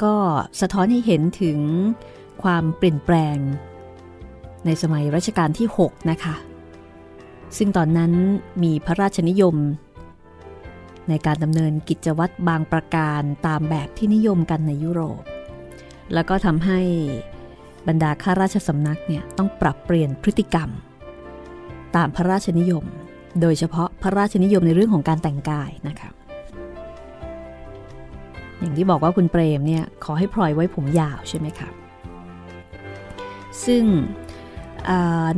[0.03, 0.15] ก็
[0.62, 1.59] สะท้อนให้เห็นถึง
[2.43, 3.38] ความเปลี่ยนแปลง
[4.65, 6.36] ในสมัยรัชกาลที่ 6 นะคะ
[7.57, 8.12] ซึ่งตอนนั้น
[8.63, 9.55] มีพระราชนิยม
[11.09, 15.21] ในการดำเนินกิจวัตรบางประการตามแบบที่นิยมกันในยุโรป
[16.13, 16.79] แล้วก็ทำให้
[17.88, 20.69] บรรดาข้าราชสำนักเนี่ยต้องปรับเปลี่ยนพฤติกรรม
[21.95, 22.86] ตามพระราชนิยม
[23.41, 26.09] โดยเฉพาะพระราชนิยมในเรื่องของการแต่งกายนะคะ
[28.59, 31.69] อย่างที่บอกว่าคุณเปรมเนี่ยขอให้พลอยไว้ผมยาวใช่ไหมคะ
[33.65, 33.83] ซึ่ง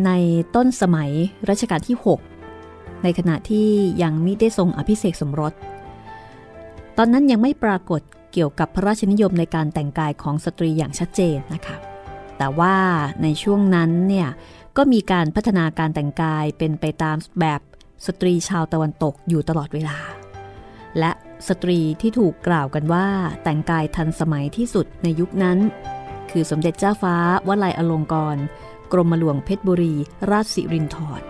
[0.06, 0.12] ใน
[0.56, 1.12] ต้นสมัย
[1.50, 1.98] รัชกาลที่
[2.50, 3.68] 6 ในขณะที่
[4.02, 5.54] ยังมิได้ทรงอภิเษกสมรส
[6.98, 8.02] ตอนนั้นยังไม่ปรากฏ
[8.34, 11.76] เกี่ยวกับพระราชนิยมในการแต่งกายของสตรีอย่างชัดเจนนะคะ
[12.38, 12.76] แต่ว่า
[13.24, 14.30] ในช่วงนั้นเนี่ย
[14.78, 17.62] ก็มีการพัฒนาการแต่งกายเป็นไปตามแบบ
[18.06, 19.98] สตรีชาวตะวันตกอยู่ตลอดเวลา
[21.00, 21.12] และ
[21.48, 23.08] สตรีที่ถูกกล่าวกันว่า
[23.44, 25.58] แต่งกายทันสมัยที่สุดในยุคนั้น
[26.32, 27.16] คือสมเด็จเจ้าฟ้า
[27.48, 28.38] วลัยอลงกร
[28.92, 29.96] กรมหลวงเพชรบุรี
[30.32, 31.22] ราชสิรินธร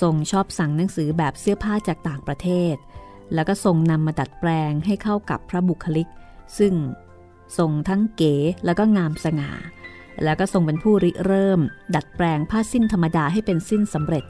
[0.00, 2.74] ทรงชอบสั่งหนังสือแบบเสื้อผ้าจากต่างประเทศ
[3.34, 6.08] แล้วก็ทรงนำมาดัดแปลงให้เข้ากับพระบุคลิก
[6.58, 6.74] ซึ่ง
[7.58, 9.52] ทรงทั้งเก๋แล้วก็งามสง่า
[10.24, 11.60] แล้วก็ทรงเป็นผู้ริเริ่ม
[11.94, 14.24] ดัดแปลงผ้าสิ้นธรรมดาให้เป็นสิ้นสำเร็จ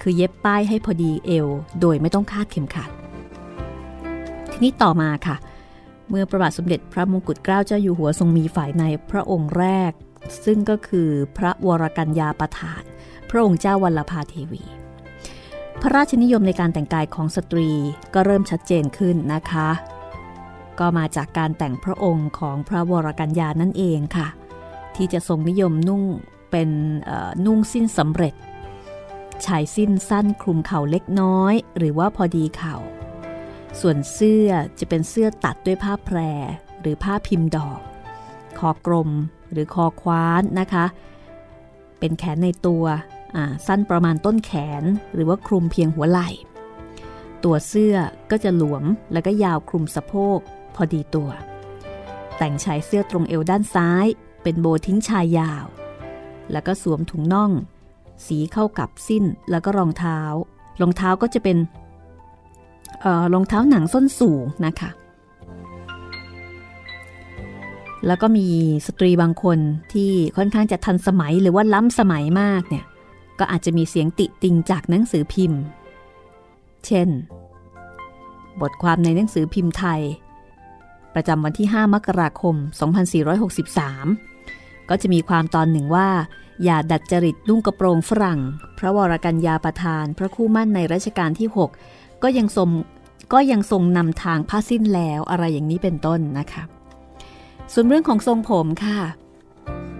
[0.00, 1.48] คือเย็บป้ายให้พอดีเอว
[1.80, 2.90] โดยไม่ต้องคาดเข็มขัด
[4.50, 5.36] ทีนี้ต่อมาค่ะ
[6.08, 9.92] เมื่อประบาทสมเด็จพระมงกุฎเกล้าเจ้าอยู่หัวทรงมีฝ่ายในพระองค์แรก
[10.44, 12.82] ซึ่งก็คือพระวรกัญญาประธาน
[13.30, 14.64] พระองค์เจ้าวัลภาเทวี
[15.80, 17.70] พระราชนิยมในการแต่งกายของสตรี
[18.14, 19.68] ก็เริ่มชัดเจนขึ้นนะคะ
[20.78, 24.28] ก็มาจากการแต่งพระองค์ของพระวรกัญญานั่นเองค่ะ
[24.96, 26.02] ที่จะทรงนิยมนุ่ง
[26.50, 26.68] เป็น
[27.46, 28.34] นุ่งสิ้นสำเร็จ
[29.44, 32.76] ชายสิ้นสั้นคลุมเข่าเล็กน้อย หรือว่าพอดีเข่า
[33.80, 36.18] ส่วนเสื้อจะเป็นเสื้อตัดด้วยผ้าแพร
[36.80, 37.80] หรือผ้าพิมพ์ดอก
[38.58, 39.10] คอกลม
[39.52, 40.84] หรือคอคว้านนะคะ
[41.98, 42.84] เป็นแขนในตัว
[43.66, 44.82] สั้นประมาณต้นแขน
[45.14, 46.28] หรือว่าคลุมเพียงหัวไหล่
[47.44, 47.96] ตัวเสื้อ
[48.30, 50.38] ก็จะหลวมแล้วก็ยาวคลุมสะโพก
[50.74, 51.30] พอดีตัว
[52.38, 54.06] แต่งชายเสื้อตรงเอวด้านซ้าย
[54.42, 55.66] เป็นโบทิ้งชายยาว
[56.52, 57.50] แล้วก็สวมถุงน่อง
[58.26, 60.18] สีเข้ากับสิ้นแล้วก็รองเท้า
[60.80, 61.58] รองเท้าก็จะเป็น
[63.32, 64.90] รองเท้าหนังส้นสูงนะคะ
[68.06, 68.46] แล้วก็มี
[68.86, 69.58] สตรีบางคน
[69.92, 72.84] ที่ค่อนข้างจะทันสมัยหรือว่าล้ำสมัยมากเนี่ย
[73.38, 75.60] ก็อาจจะมีเสียงติติงจากหนังสือพิมพ์
[76.86, 77.08] เช่น
[78.60, 80.00] บทความในหนังสือพิมพ์ไทย
[81.14, 82.54] ประจำวันที่ 5 มกราคม
[84.12, 86.08] 2463 ก็จะมีความตอนหนึ่งว่า
[86.64, 88.40] อย่าดัดจริตนุ่งกระโปรงฝรั่ง
[88.78, 91.48] พระวรกัญญาประธาน พระคู่มั่นในรัชกาลที่
[91.86, 92.68] 6 ก็ยังทรง
[93.32, 96.62] ก็ยังทรงนำทางผ้าสิ้นแล้วอะไรอย่างนี้เป็นต้นนะคะ
[97.72, 99.00] ส่วนเรื่องของทรงผมค่ะ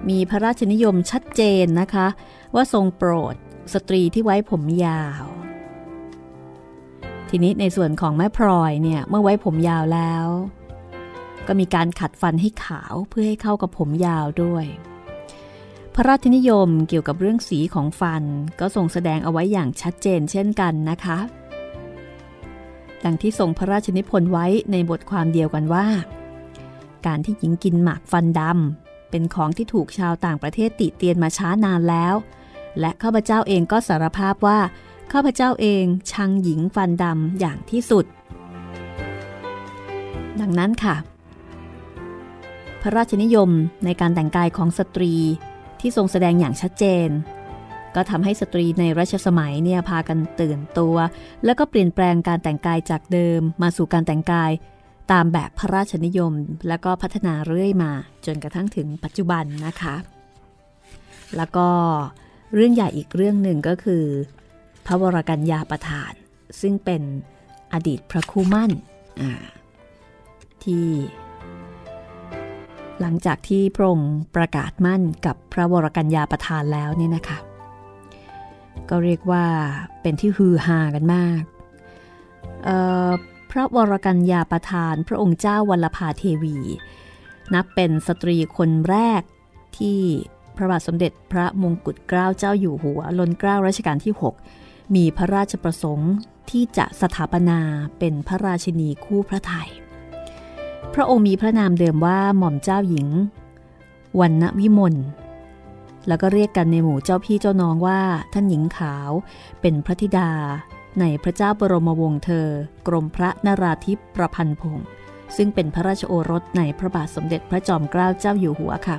[0.09, 2.07] มีพระราชนิยมชัดเจนนะคะ
[2.55, 3.35] ว่าทรงโปรด
[3.75, 5.25] สตรีที่ไว้ผมยาว
[7.29, 10.27] ทีนี้ในส่วนของแม่พลอยเนี่ยเมื่อไว้ผมยาวแล้ว
[11.47, 14.65] ก็มีการขัดฟันให้ขาวเพื่อให้เข้ากับผมยาวด้วย
[15.97, 18.25] พระราชนิยมเกี่ยวกับเรื่องสีของฟัน
[18.61, 21.19] ก็ทรงแสดงเอาไว้อย่างชัดเจนเช่นกันนะคะ
[23.05, 25.87] ดังที่ทรงพระราชนิพนธ์ไว้ในบทความเดียวกันว่า
[27.07, 32.15] การที่หญิงกินหมากฟันดำเป็นของที่ถูกชาวต่างประเทศติเตียนมาช้านานแล้ว
[32.81, 34.59] และข้าพเจ้าเองก็สารภาพว่า
[35.13, 38.05] ข้าพเจ้าเองชังหญิงฟันดำอย่างที่สุด
[40.41, 40.97] ดังนั้นค่ะ
[42.83, 43.51] พระราชนิยม
[43.85, 45.15] ในการแต่งกายของสตรี
[45.85, 47.09] ที่ทรงแสดงอย่างชัดเจน
[47.95, 50.97] ก็ทำให้สตรีในรัชสมัยเนี่ยพากันตื่นตัว
[51.45, 54.51] แล้วก็เปลี่ยนแปลงการแต่งกายจากเดิม มาสู่การแต่งกาย
[55.13, 56.33] ตามแบบพระราชนิยม
[56.69, 57.93] แล้วก็พัฒนาเรื่อยมา
[58.27, 59.97] จนกระทั่งถึงปัจจุบันนะคะ
[61.37, 61.69] แล้วก็
[62.55, 64.05] เรื่องใหญ่อีกเรื่องหนึ่งก็คือ
[64.87, 66.13] พระวรกัญญาประธาน
[66.61, 67.03] ซึ่งเป็น
[67.73, 68.71] อดีตพระคู่มั่น
[70.65, 70.87] ที่
[73.01, 77.39] หลังจากที่พระองค์ประกาศมั่นกับพระวรกัญญาประธานแล้วเนี่ยนะคะ
[78.89, 79.45] ก็เรียกว่า
[80.03, 81.43] เป็นที่ฮือฮากันมาก
[83.51, 86.57] พระวรกัญญาประธานพระองค์เจ้าวัลภาเทวี
[87.55, 89.23] นับเป็นสตรีคนแรก
[89.79, 90.01] ที่
[90.57, 94.15] พระบาทสมเด็จพระมงกุฎเกล้าเจ้าอยู่หัวล้นเกล้ารัชกาลที่
[94.53, 96.13] 6 มีพระราชประสงค์
[96.51, 97.61] ที่จะสถาปนา
[97.99, 99.71] เป็นพระราชินีคู่พระไทย
[100.95, 103.09] พระองค์มีพระนามเดิมว่าหม่อมเจ้าหญิง
[104.21, 104.95] วันณวิมล
[106.09, 108.01] แล้วก็เรียกกันในหมู่เจ้าพี่เจ้าน้องว่า
[108.33, 109.11] ท่านหญิงขาว
[109.61, 110.31] เป็นพระธิดา
[111.01, 112.49] ในพระเจ้าบรมวงศ์เธอ
[112.87, 114.87] กรมพระนราธิปประพันธ์พงศ์
[115.37, 118.97] ซึ่งเป็นพระราชโอรสในพระบาทสมเด็จพระจอมเกล้าเจ้าอยู่หัวค่ะ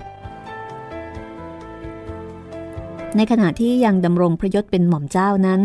[3.15, 5.61] ในขณะที่ยังดำรงพระยศเป็นหม่อมเจ้านั้น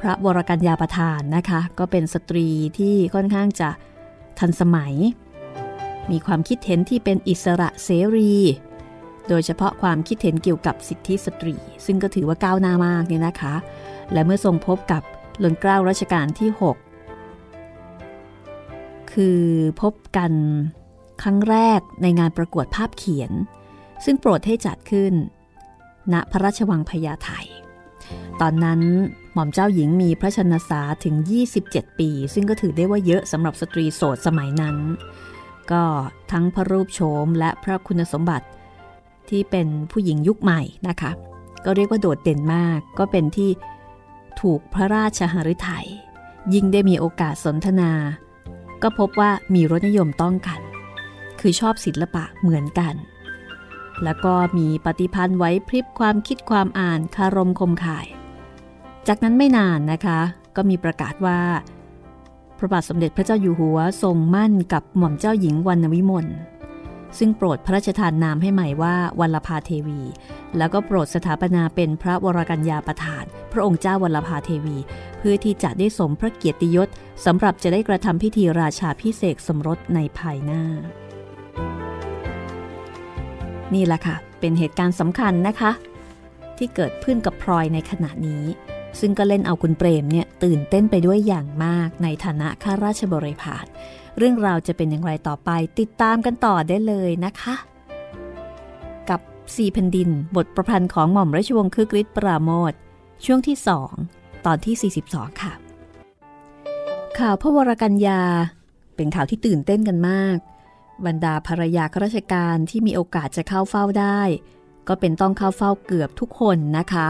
[0.00, 2.48] พระวรกัญญาประธานนะคะ ก็เป็นสตรี
[2.78, 3.70] ที่ค่อนข้างจะ
[4.38, 4.94] ทันสมัย
[6.10, 8.34] มีความคิดเห็นที่เป็นอิสระเสรี
[9.28, 13.54] โดยเฉพาะความคิดเห็นเกี่ยวกับสิทธิสตรี ซึ่งก็ถือว่าก้าวหน้ามากเนี่ยนะคะ
[14.12, 15.02] และเมื่อทรงพบกับ
[15.38, 16.60] หลนเกล้ารัชกาลที่ 6
[19.12, 19.42] คือ
[19.82, 20.32] พบกัน
[21.22, 23.32] ครั้งแรกในงานประกวดภาพเขียน
[24.04, 25.12] ซึ่งโปรดให้จัดขึ้น
[26.12, 27.30] ณพระราชวังพญาไท
[28.40, 28.80] ตอนนั้น
[29.38, 31.14] หม่อมเจ้าหญิงมีพระชนษาถึง
[31.56, 34.76] 27 ปี ซึ่งก็ถือได้ว่าเยอะสำหรับสตรีโสดสมัยนั้น
[35.72, 35.84] ก็
[36.32, 38.46] ทั้งพระรูปโฉมและพระคุณสมบัติ
[39.28, 41.10] ที่เป็นผู้หญิงยุคใหม่นะคะ
[41.64, 43.50] ก็เรียกว่าโดดเด่นมากก็เป็นที่
[44.40, 45.86] ถูกพระราชหฤทยัย
[46.54, 47.92] ยิ่งได้มีโอกาสสนทนา
[48.82, 50.60] ก็พบว่ามีรสนิยมต้องกัน
[51.40, 52.94] คือชอบศิลปะเหมือนกัน
[54.04, 58.08] แล้วก็มีปฏิพันธ์ไว้พริบความคิดความอ่านคารมคมข่าย
[59.08, 60.20] จากนั้นไม่นานนะคะ
[60.56, 61.40] ก็มีประกาศว่า
[62.58, 66.26] พระบาทสมเด็จพระเจ้าอยู่หัวทรงมั่นกับหม่อมเจ้าหญิงวรรณวิมล
[67.18, 70.00] ซึ่งโปรดพระราชทานนามให้ใหม่ว่าวัลภาเทวี
[70.56, 74.76] แล้วก็โปรดสถาปนาเป็นพระวรกัญญาประธาน พระองค์เจ้าวัลภาเทวี
[75.18, 76.88] เพื่อที่จะได้สมพระเกียรติยศ
[77.26, 80.62] สำหรับจะได้กระทำพิธีราชาพิเศษสมรสในภายหน้า
[83.74, 85.70] นี่แหละค่ะ เป็นเหตุการณ์สำคัญนะคะ
[86.58, 88.44] ที่เกิดขึ้นกับพลอยในขณะนี้
[89.00, 93.64] ซึ่งก็เล่นเอาคุณเปรมเนี่ยตื่นเต้นไปด้วยอย่างมากในฐานะข้าราชบริพาร
[94.18, 97.54] เรื่องราวจะเป็นอย่างไรต่อไปติดตามกันต่อได้เลยนะคะ
[99.10, 99.20] กับ
[99.56, 102.72] สี่แผ่นดิน บทประพันธ์ของหม่อมราชวงศ์คึกฤทธิ์ปราโมท
[103.24, 103.92] ช่วงที่สอง
[104.46, 105.52] ตอนที่ 42 ค่ะ
[107.18, 108.22] ข่าวพระวรกัญญา
[108.96, 110.36] เป็นข่าวที่ตื่นเต้นกันมาก
[111.06, 114.20] บรรดาภรรยาข้าราชการที่มีโอกาสจะเข้าเฝ้าได้
[114.88, 117.08] ก็เป็นต้องเข้าเฝ้าเกือบทุกคนนะคะ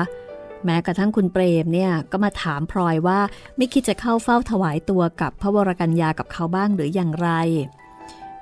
[0.64, 3.18] แม้กระทั่งคุณเปรมเนี่ยก็มาถามพลอยว่า
[3.56, 7.28] ไม่คิดจะเข้าเฝ้าถวายตัวกับพระวรกัญญากับเขาบ้างหรืออย่างไร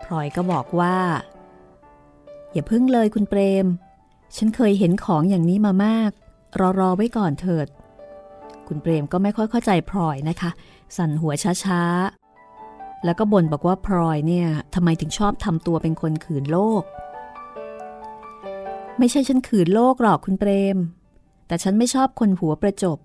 [0.05, 0.97] พลอยก็บอกว่า
[2.53, 3.67] อย่าพึ่งเลยคุณเปรม
[4.37, 6.11] ฉันเคยเห็นของอย่างนี้มามาก
[6.61, 7.67] รอรอไว้ก่อนเถิด
[8.69, 10.51] คุณเปรมก็ไม่ค่อยเข้าใจพลอยนะคะ
[10.97, 11.33] สั่นหัว
[11.65, 16.83] ช้าๆ แล้วก็บ่นบอกว่าพลอยเนี่ยทำไมถึงชอบทำตัวเป็นคนขืนโลก
[18.99, 20.77] ไม่ใช่ฉันขืนโลกหรอกคุณเปรม
[21.47, 22.99] แต่ฉันไม่ชอบคนหัวประจบ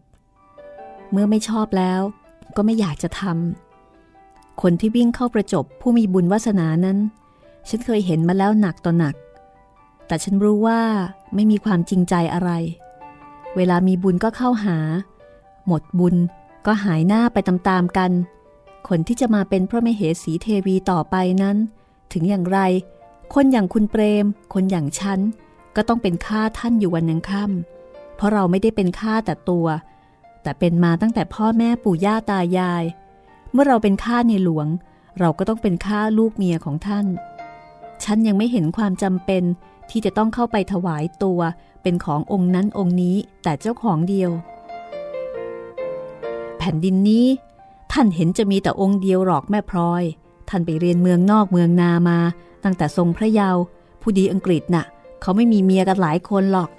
[1.11, 2.01] เมื่อไม่ชอบแล้ว
[2.55, 6.97] ก็ไม่อยากจะทำ คนที่วิ่งเข้าประจบผู้มีบุญวาสนานั้น
[7.69, 9.15] ฉันเคยเห็นมาแล้วหนักต่อหนัก
[10.07, 10.81] แต่ฉันรู้ว่า
[11.35, 12.51] ไม่มีความจริงใจอะไร
[13.55, 14.77] เวลามีบุญก็เข้าหา
[15.67, 16.15] หมดบุญ
[16.65, 18.11] ก็หายหน้าไปตามๆกัน
[18.87, 21.57] คนที่จะมาเป็นพระมเหสีเทวีต่อไปนั้น
[22.11, 22.59] ถึงอย่างไร
[23.33, 25.19] คนอย่างคุณเปรม คนอย่างฉัน
[25.75, 27.80] ก็ต้องเป็นข้าท่านอยู่วันยังค่ำ
[28.21, 29.67] เพราะเราไม่ได้เป็นข้าแต่ตัว
[30.43, 32.83] แต่เป็นมาตั้งแต่พ่อแม่ปู่ย่าตายาย
[33.51, 34.67] เมื่อเราเป็นข้าในหลวง
[35.19, 37.05] เราก็ต้องเป็นข้าลูกเมียของท่าน
[38.03, 39.43] ฉันยังไม่เห็นความจำเป็น
[39.89, 41.39] ที่จะต้องเข้าไปถวายตัว
[41.83, 44.31] เป็นขององค์นั้นองค์นี้แต่เจ้าของเดียว
[46.57, 47.25] แผ่นดินนี้
[47.91, 50.03] ท่านเห็นจะมีแต่องค์เดียวหรอกแม่พลอย
[50.49, 52.19] ท่านไปเรียนเมืองนอกเมืองนามา
[52.63, 53.61] ตั้งแต่ทรงพระเยาว์
[54.01, 54.85] ผู้ดีอังกฤษนะ่ะ
[55.21, 56.69] เขาไม่มีเมียกันหลายคนหรอก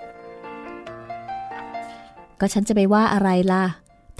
[2.45, 3.65] ก็ฉันจะไปว่าอะไรล่ะ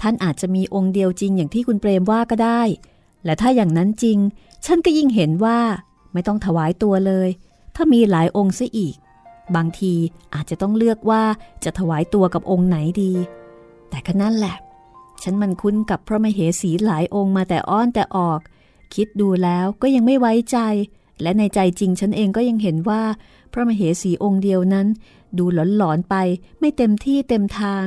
[0.01, 2.61] ท่านอาจจะมีองค์เดียวจริงอย่างที่คุณเปรมว่าก็ได้
[3.25, 4.17] และถ้าอย่างนั้นจริง
[4.65, 5.59] ฉันก็ยิ่งเห็นว่า
[6.13, 7.29] ไม่ต้องถวายตัวเลย
[7.75, 8.95] ถ้ามีหลายองค์ซะอีก
[9.55, 9.93] บางที
[10.35, 11.23] อาจจะต้องเลือกว่า
[11.63, 13.13] จะถวายตัวกับองค์ไหนดี
[13.89, 14.55] แต่ก็นั่นแหละ
[15.23, 18.39] ฉันมันคุ้นกับพระมเหสีหลายองค์มาแต่อ้อนแต่ออก
[18.95, 20.57] คิดดูแล้วก็ยังไม่ไว้ใจ
[21.21, 23.01] และในใจจริงฉันเองก็ยังเห็นว่า
[23.51, 24.87] พระมเหสีองค์เดียวนั้น
[25.37, 25.45] ดู
[25.77, 26.15] หลอนๆไป
[26.59, 27.85] ไม่เต็มที่เต็มทาง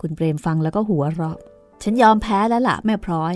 [0.00, 1.38] คุณเปรมฟังแล้วก็หัวเราะ
[1.82, 3.34] ฉันยอมแพ้แล้วล่ะแม่พลอย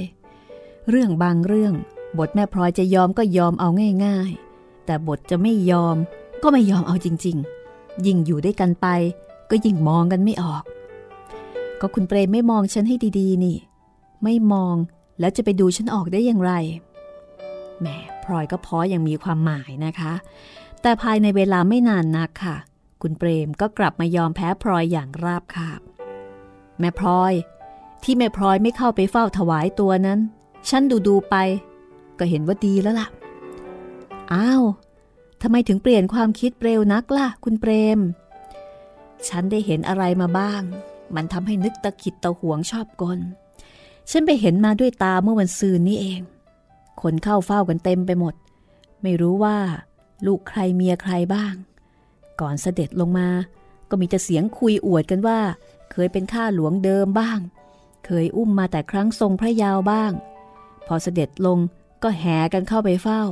[0.88, 1.74] เรื่องบางเรื่อง
[2.18, 3.68] บทแม่พลอยจะยอมก็ยอมเอา
[4.04, 5.96] ง่าย ๆ แต่บทจะไม่ยอม
[6.42, 7.36] ก็ไม่ยอมเอาจริง
[7.70, 8.86] ๆ ยิ่งอยู่ด้วยกันไป
[9.50, 10.62] ก็ยิ่งมองกันไม่ออก
[11.80, 13.56] ก็คุณเปรมไม่มองฉันให้ดีๆ นี่
[14.24, 14.76] ไม่มอง
[15.20, 16.52] แล้วจะไปดูฉันออกได้อย่างไร
[17.80, 20.12] แม่พลอยก็พออย่างมีความหมายนะคะ
[20.82, 22.56] แต่ภายในเวลาไม่นานนักค่ะ
[23.02, 25.80] คุณเปรมก็กลับมายอมแพ้พลอยอย่างราบคาบ
[26.80, 27.32] แม่พลอย
[28.02, 30.20] ที่แม่พลอยไม่เข้าไปเฝ้าถวายตัวนั้น
[30.68, 31.36] ฉันดูดูไป
[32.18, 33.08] ก็เห็นว่าดีแล้วล่ะ
[34.32, 34.62] อ้าว
[35.42, 38.00] ทำไมถึงเปลี่ยนความคิดเร็วนักล่ะ คุณเปรม
[39.28, 40.62] ฉันได้เห็นอะไรมาบ้าง
[41.14, 43.18] มันทำให้นึกตะขิดตะหวงชอบกล
[44.10, 46.20] ฉันไปเห็นมาด้วยตาเมื่อวันซืนนี้เอง
[47.02, 48.34] คนเข้าเฝ้ากันเต็มไปหมด
[49.02, 49.58] ไม่รู้ว่า
[50.26, 51.54] ลูกใครเมียใครบ้าง
[52.40, 53.28] ก่อนเสด็จลงมา
[53.90, 55.38] ก็มีแต่เสียงคุยอวดกันว่า
[55.92, 57.38] เคยเป็นข้าหลวงเดิมบ้าง
[58.04, 60.12] เคยอุ้มมาแต่ครั้งทรงพระยาวบ้าง
[60.86, 61.58] พอเสด็จลง
[62.02, 63.22] ก็แห่กันเข้าไปเฝ้า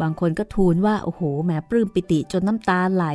[0.00, 3.06] บางคนก็ทูลว่า โอ้โหแหมปลื้มปิติจนน้ำตาไหล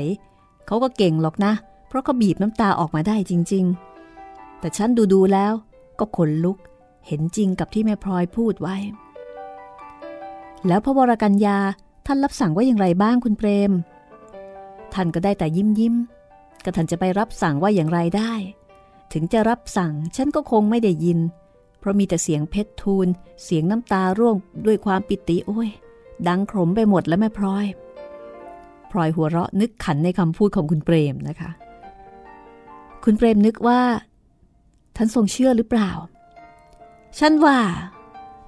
[0.68, 1.54] เขาก็เก่งหรอกนะ
[1.88, 3.66] เพราะเขาบีบน้ำตาออกมาได้จริง
[4.14, 5.54] ๆ แต่ฉันดูดูแล้ว
[6.00, 6.58] ก็ขนลุก
[7.08, 8.76] เห็นจริงกับที่แม่พลอยพูดไว้
[10.68, 11.58] แล้วพระวรกัญญา
[12.06, 13.72] ท่านรับสั่งว่าอย่างไรบ้างคุณเปรม
[14.94, 15.96] ท่านก็ได้แต่ยิ้มยิ้ม
[16.64, 18.34] ก็ท่านจะไปรับสั่งว่าอย่างไรได้
[19.14, 21.20] ถึงจะรับสั่งฉันก็คงไม่ได้ยิน
[21.80, 23.08] เพราะมีแต่เสียงเพชรทูล
[23.44, 25.70] เสียงน้ำตาร่วงด้วยความปิติโอ้ย
[26.28, 27.66] ดังขมไปหมดแล้วแม่พลอย
[28.92, 31.50] พลอยหัวเราะนึกขันในคำพูดของคุณเปรมนะคะ
[33.04, 33.82] คุณเปรมนึกว่า
[34.96, 35.92] ท่านทรงเชื่อหรือเปล่า
[37.20, 37.58] ฉันว่า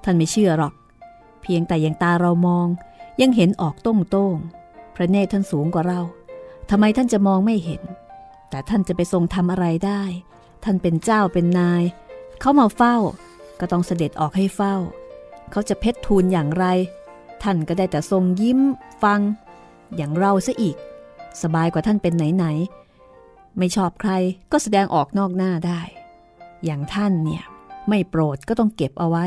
[0.04, 0.74] ท่านไม่เชื่อหรอก
[1.42, 2.66] เพียงแต่ย่างตาเรามอง
[3.20, 4.36] ยังเห็นออกต้งโต้ง
[4.94, 6.00] พระเนตรท่านสูงกว่าเรา
[6.70, 7.82] ทำไมท่านจะมองไม่เห็น
[8.50, 10.02] แต่ท่านจะไปทรงทำอะไรได้
[10.64, 11.82] ท่านเป็นเจ้าเป็นนาย
[12.40, 12.96] เขามาเฝ้า
[13.60, 14.76] ก็ต้องเสด็จออกให้เฝ้า
[15.50, 16.64] เขาจะเพชรทูลอย่างไร
[17.42, 18.60] ท่านก็ได้แต่ทรงยิ้ม
[19.02, 19.20] ฟัง
[19.96, 20.76] อย่างเราซะอีก
[21.42, 24.10] สบายกว่าท่านเป็นไหนๆไม่ชอบใคร
[24.52, 25.80] ก็แสดงออกนอกหน้าได้
[26.64, 27.42] อย่างท่านเนี่ย
[27.88, 29.26] ไม่โปรดก็ต้องเก็บเอาไว้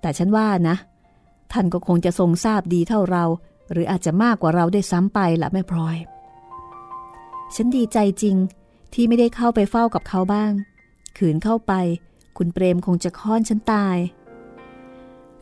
[0.00, 0.76] แต่ฉันว่านะ
[1.52, 3.24] ท่านก็คงจะทรงทราบดีเท่าเรา
[3.72, 5.96] หรืออาจจะมากกว่าเราได้ซ้ำไปละแม่พลอย
[7.54, 8.36] ฉันดีใจจริง
[8.94, 10.52] ที่ไม่ได้เข้าไปเฝ้ากับเขาบ้าง
[11.18, 11.72] ขืนเข้าไป
[12.36, 13.96] คุณเปรมคงจะค้อนฉันตาย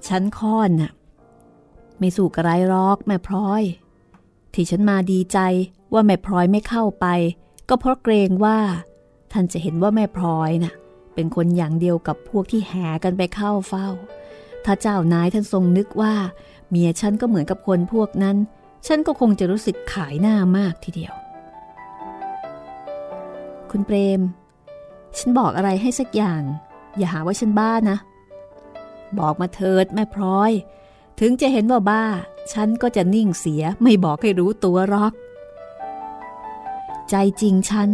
[0.09, 0.93] ฉันค้อนน่ะ
[1.99, 3.63] ไม่สู่กระไรรอกแม่พลอย
[4.55, 5.39] ที่ฉันมาดีใจ
[5.93, 7.07] ว่าแม่พลอยไม่เข้าไป
[7.69, 8.59] ก็เพราะเกรงว่า
[9.33, 10.75] ท่านจะเห็นว่าแม่พลอยน่ะ
[11.15, 13.89] เป็นคนอย่างเดียวกับพวกที่แห่กันไปเข้าเฝ้า
[14.65, 16.15] ถ้าเจ้านายท่านทรงนึกว่า
[16.69, 18.37] เมียฉันก็เหมือนกับคนพวกนั้น
[18.87, 21.15] ฉันก็คงจะรู้สึกขายหน้ามากทีเดียว
[23.71, 24.21] คุณเปรม
[25.19, 26.43] ฉันบอกอะไรให้สักอย่าง
[26.97, 27.99] อย่าหาว่าฉันบ้านะ
[29.19, 30.53] บอกมาเถิดแม่พลอย
[31.21, 32.05] ถึงจะเห็นว่าบ้า
[32.53, 35.13] ฉันก็จะนิ่งเสียไม่บอกให้รู้ตัวรอก
[37.11, 37.91] ใจจริงฉัน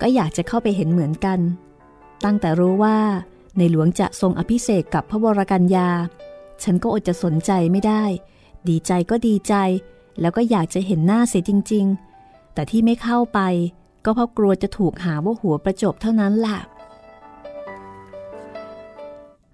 [0.00, 1.38] ก็อยากจะเข้าไปเห็นเหมือนกัน
[2.24, 2.98] ตั้งแต่รู้ว่า
[3.58, 5.88] ในหลวงจะทรงอภิเษกกับพระวรกัญญา
[6.62, 8.04] ฉันก็อดจะสนใจไม่ได้
[8.68, 9.54] ดีใจก็ดีใจ
[10.20, 11.86] แล้วก็อยากจะเห็นหน้าเสียจริง
[12.20, 13.40] ๆ แต่ที่ไม่เข้าไป
[14.04, 16.58] ก็เพราะกลัวจะถูกหาว่าหัวประจบเท่านั้นล่ะ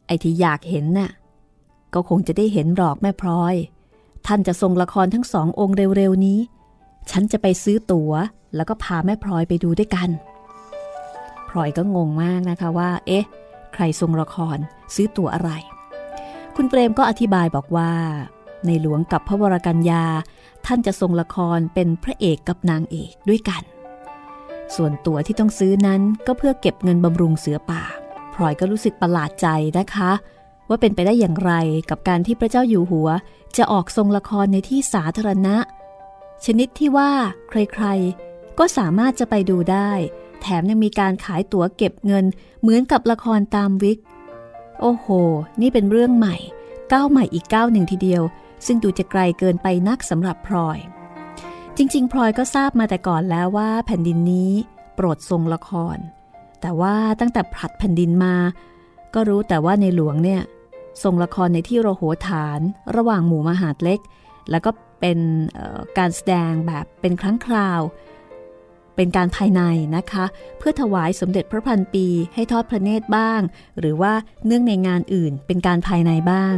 [0.06, 1.10] ไอ้ที่อยากเห็นน่ะ
[1.94, 3.54] ก็คงจะได้เห็นหรอกแม่พลอย
[4.26, 6.38] ท่านจะทรงละครทั้งสององค์เร็วๆนี้
[7.10, 8.12] ฉันจะไปซื้อตัว๋ว
[8.56, 10.08] แล้วก็พาแม่พลอยไปดูด้วยกัน
[11.48, 13.24] พลอยก็งงมากนะคะว่า เอ๊ะ
[13.74, 14.56] ใครทรงละคร
[14.94, 15.50] ซื้อตั๋วอะไร
[16.56, 17.90] คุณเปรมก็อธิบายบอกว่า
[18.66, 20.04] ในหลวงกับพระวรกัญญา
[20.66, 23.62] ท่านจะทรงละครเป็นพระเอกกับนางเอกด้วยกัน
[24.76, 27.82] ส่วนตั๋วที่ต้องซื้อนั้นก็เพื่อเก็บเงินบำรุงเสือป่า
[28.34, 29.46] พลอยก็รู้สึกประหลาดใจ
[29.78, 30.12] นะคะ
[30.68, 31.52] ว่าเป็นไปได้อย่างไร
[31.90, 33.08] กับการที่พระเจ้าอยู่หัว
[33.56, 35.56] จะออกทรงละครในที่สาธารณะ
[36.44, 37.10] ชนิดที่ว่า
[37.48, 39.90] ใครๆ ก็สามารถจะไปดูได้
[40.40, 42.24] แถมยังมีการขายตั๋วเก็บเงิน
[42.60, 43.98] เหมือนกับละครตามวิก
[44.80, 45.06] โอ้โห
[45.60, 46.36] นี่เป็นเรื่องใหม่
[46.92, 48.22] ก้าวใหม่อีกก้าวหนึ่งทีเดียว
[48.66, 50.78] ซึ่งดูจะไกลเกินไปนักสำหรับพลอย
[51.80, 54.52] จริง ๆ พลอยก็ทราบมาแต่ก่อนแล้วว่าแผ่นดินนี้
[54.94, 55.96] โปรดทรงละคร
[56.60, 58.34] แต่ว่าตั้งแต่ผลัดแผ่นดินมา
[59.14, 60.42] ก็รู้แต่ว่าในหลวงเนี่ย
[61.02, 62.60] ทรงละครในที่โรโหฐาน
[62.96, 64.00] ระหว่างหมู่มหาดเล็ก
[64.50, 65.18] แล้วก็เป็น
[65.98, 67.80] การแสดงแบบเป็นครั้งคราว
[68.96, 69.62] เป็นการภายใน
[69.96, 70.24] นะคะ
[70.58, 73.40] เพื่อถวายสมเด็จพระพันปีให้ทอดพระเนตรบ้าง
[73.78, 74.12] หรือว่า
[74.46, 76.56] เนื่องในงานอื่นเป็นการภายในบ้าง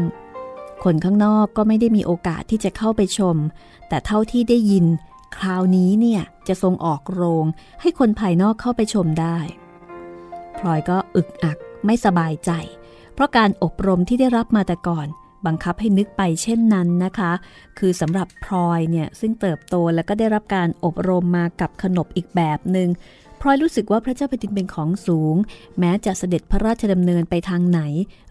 [0.85, 3.37] คนข้างนอกก็ไม่ได้มีโอกาสที่จะเข้าไปชม
[3.88, 4.87] แต่เท่าที่ได้ยิน
[5.37, 7.45] คราวนี้เนี่ยจะทรงออกโรง
[7.81, 9.38] ให้คนภายนอกเข้าไปชมได้
[10.59, 12.51] พลอยก็อึกอักไม่สบายใจ
[13.14, 15.07] เพราะการอบรมที่ได้รับมาแต่ก่อน
[15.47, 17.33] บังคับให้นึกไปเช่นนั้นนะคะ
[17.79, 22.88] คือสำหรับพลอยเนี่ยซึ่งเติบโตแล้วก็ได้รับการอบรมมากับขนบอีกแบบหนึง่ง
[23.40, 25.35] พลอยรู้สึกว่าพระเจ้าแผ่นดินเป็นของสูง
[25.79, 27.81] แม้จะเสด็จพระราชดำเนินไปทางไหน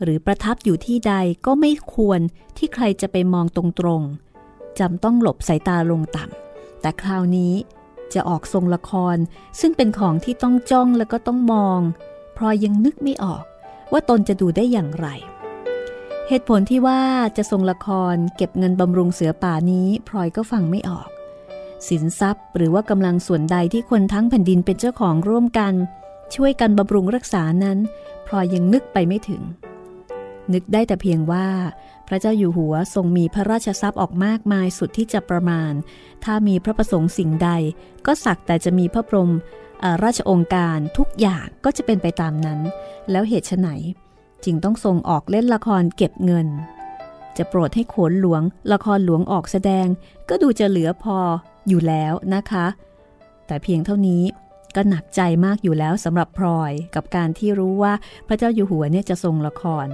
[0.04, 1.14] หรือประทับอยู่ที่ใด
[1.46, 2.20] ก็ไม่ควร
[2.58, 6.49] ที่ใครจะไปมองตรงๆจำต้องหลบสายตาลงต่ำ
[6.82, 7.54] แต่คราวนี้
[8.14, 9.18] จะออกทรงละคร
[9.60, 11.80] ซึ่งเป็นของที่ต้องจ้องแล้วก็ต้องมอง
[12.38, 13.44] พลอยยังนึกไม่ออก
[13.92, 15.08] ว่าตนจะดูได้อย่างไร
[16.28, 17.02] เหตุผลที่ว่า
[17.38, 21.08] จะทรงละครเก็บเงินบำรุงเสือป่านี้พลอยก็ฟังไม่ออก
[21.88, 25.74] สินทรัพย์หรือว่ากำลังส่วนใดที่คนทั้งแผ่นดินเป็นเจ้าของร่วมกัน
[26.36, 27.78] ช่วยกันบำรุงรักษานั้น
[28.28, 29.42] พลอยยังนึกไปไม่ถึง
[30.54, 31.48] นึกได้แต่เพียงว่า
[32.10, 35.74] พระเจ้าอยู่หัวทรงมีพระราชทรัพย์ออกมากมายสุดที่จะประมาณ
[36.24, 37.50] ถ้ามีพระประสงค์สิ่งใด
[38.06, 39.32] ก็สักแต่จะมีพระพรหม
[40.04, 42.60] ราชองค์การทุกอย่างก็จะเป็นไปตามนั้น
[43.12, 43.68] แล้วเหตุไฉน
[44.46, 46.48] จึงต้องทรงออกเล่นละครเก็บเงิน
[47.38, 49.88] จะโปรดให้โขนหลวง ละครหลวงออกแสดง
[50.30, 51.18] ก็ดูจะเหลือพอ
[51.68, 52.68] อยู่แล้วนะคะ
[53.48, 54.24] แต่เพียงเท่านี้
[54.76, 57.94] ก็หนักใจมากอยู่แล้วสำหรับพลอยกับการที่รู้ว่า
[58.28, 59.88] พระเจ้าอยู่หัวเนี่ยจะทรงละคร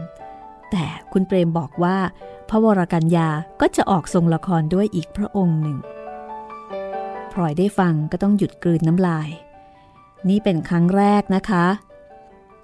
[0.76, 1.97] แต่คุณเปรมบอกว่า
[2.49, 3.30] พระวรกัญญา
[3.61, 5.78] ก็จะออกทรงละครด้วยอีกพระองค์หนึ่ง
[7.32, 9.30] พลอยได้ฟังก็ต้องหยุดกลืนน้ำลาย
[10.30, 11.65] นี่เป็นครั้งแรกนะคะ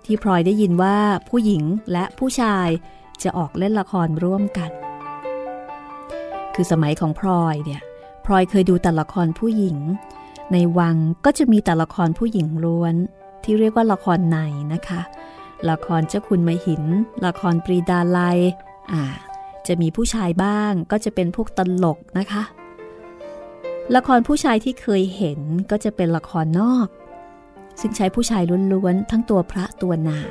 [0.05, 0.97] ที่พลอยได้ยินว่า
[1.29, 2.67] ผู้หญิงและผู้ชาย
[3.23, 4.71] จะออกเล่นละครร่วมกัน
[6.55, 7.81] คือสมัยของพลอยเนี่ย
[8.25, 9.77] พลอยเคยดูแต่ละครผู้หญิง
[10.51, 10.95] ในวัง
[11.25, 12.95] ก็จะมีแต่ละครผู้หญิงล้วน
[13.43, 14.37] ที่เรียกว่าละครใน
[14.73, 15.01] นะคะ
[15.69, 16.83] ละครเจ้าคุณมหิน
[17.25, 18.39] ละครปรีดาลัย
[18.91, 19.03] อ่า
[19.67, 22.43] จะมีผู้ชายบ้างก็จะเป็นพวกตลกนะคะ
[23.95, 25.39] ละครผู้ชายที่เคยเห็น
[25.71, 26.87] ก็จะเป็นละครนอก
[27.81, 28.43] ซึ่งใช้ผู้ชาย
[28.73, 30.29] ล้วนๆทั้งตัวพระตัวนาง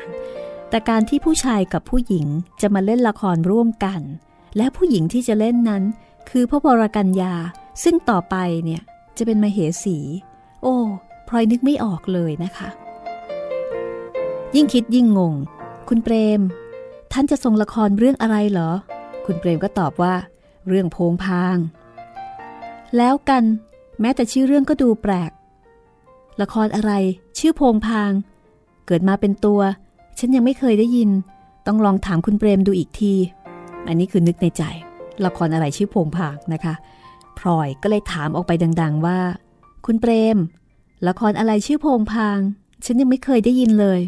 [0.70, 2.26] แต่การที่ผู้ชายกับผู้หญิง
[2.60, 4.00] จะมาเล่นละครร่วมกัน
[4.56, 5.82] และผู้หญิงที่จะเล่นนั้น
[6.30, 7.34] คือพระบรกัญญา
[7.82, 8.82] ซึ่งต่อไปเนี่ย
[9.18, 9.98] จะเป็นมเหสี
[10.62, 10.74] โอ้
[11.28, 12.68] พลอยนึกไม่ออกเลยนะคะ
[14.54, 15.34] ยิ่งคิดยิ่งงง
[15.88, 16.40] คุณเปรม
[17.12, 18.70] ท่านจะทรงละครเรื่องอะไรเหรอ
[19.26, 20.14] คุณเปรมก็ตอบว่า
[20.68, 21.56] เรื่องโพงพาง
[22.96, 23.42] แล้วกัน
[24.00, 25.30] แม้แต่ชื่อเรื่องก็ดูแปลก
[26.42, 26.92] ละครอะไร
[27.38, 28.12] ชื่อโพงพาง
[28.86, 29.60] เกิดมาเป็นตัว
[30.18, 31.10] ฉันยังไม่เคยได้ยิน
[31.66, 33.14] ต้องลองถามคุณเปรมดูอีกที
[33.86, 34.62] อันนี้คือนึกในใจ
[35.24, 36.74] ละครอะไรชื่อพงผากนะคะ
[37.38, 39.18] พลอยก็เลยถามออกไปดัง ๆ ว่า
[39.86, 40.36] คุณเปรม
[41.08, 42.38] ละครอะไรชื่อพงพาง
[42.84, 44.00] ฉันยังไม่เคยได้ยินเลย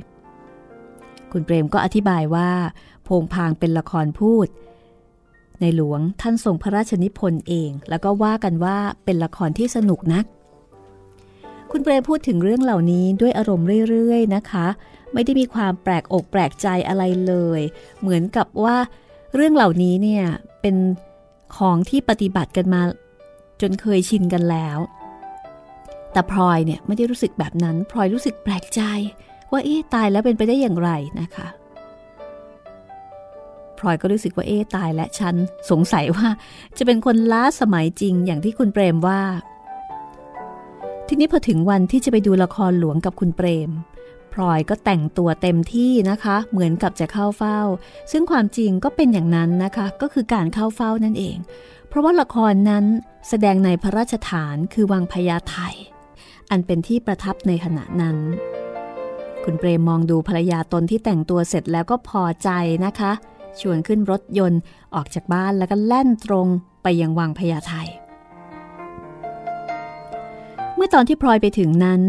[1.32, 2.50] คุณเปรมก็อธิบายว่า
[3.06, 4.46] พงพางเป็นละครพูด
[5.60, 10.24] ในหลวงท่านทรงพระราชนิพนธ์เอง แล้วก็ว่ากันว่าเป็นละครที่สนุกนัก
[11.70, 14.66] คุณเปรมพูดถึงเรื่องเหล่านี้ด้วยอารมณ์เรื่อยๆนะคะ
[15.12, 17.60] ไม่ได้มีความแปลกอกแปลกใจอะไรเลย
[18.00, 18.76] เหมือนกับว่า
[19.34, 20.24] เรื่องเหล่านี้เนี่ย
[20.60, 20.76] เป็น
[21.56, 22.80] ของที่ปฏิบัติกันมา
[23.60, 24.78] จนเคยชินกันแล้ว
[26.12, 28.82] แต่พลอยเนี่ยไม่ได้รู้สึกแบบนั้นพลอยรู้สึกแปลกใจ
[29.52, 30.90] ว่าเอ๊ตายแล้วเป็นไปได้อย่างไร
[31.20, 31.48] นะคะ
[33.78, 35.34] พลอยก็รู้สึกว่าเอ๊ตายและฉัน
[35.70, 36.28] สงสัยว่า
[36.76, 39.20] จะเป็นคนล้าสมัยจริงอย่างที่คุณเปรมว่า
[41.08, 43.70] ทีนี้พอถึงวันที่จะไปดูละครหลวงกับคุณเปรม
[44.32, 47.60] พลอยก็แต่งตัวเต็มที่นะคะ เหมือนกับจะเข้าเฝ้า
[48.12, 51.36] ซึ่งความจริงก็เป็นอย่างนั้นนะคะ ก็คือการเข้าเฝ้านั่นเอง
[51.88, 52.84] เพราะว่าละครนั้น
[53.28, 55.56] แสดงในพระราชฐานคือวังพญาไท
[56.50, 58.16] อันเป็นที่ประทับในขณะนั้น
[59.44, 62.48] คุณเปรมมองดูภรรยาตนที่แต่งตัวเสร็จแล้วก็พอใจ
[62.84, 63.12] นะคะ
[63.60, 64.60] ชวนขึ้นรถยนต์
[64.94, 66.46] ออกจากบ้านแล้วก็แล่นตรง
[66.82, 67.72] ไปยังวังพญาไท
[70.74, 72.02] เมื่อตอนที่พลอยไปถึงนั้น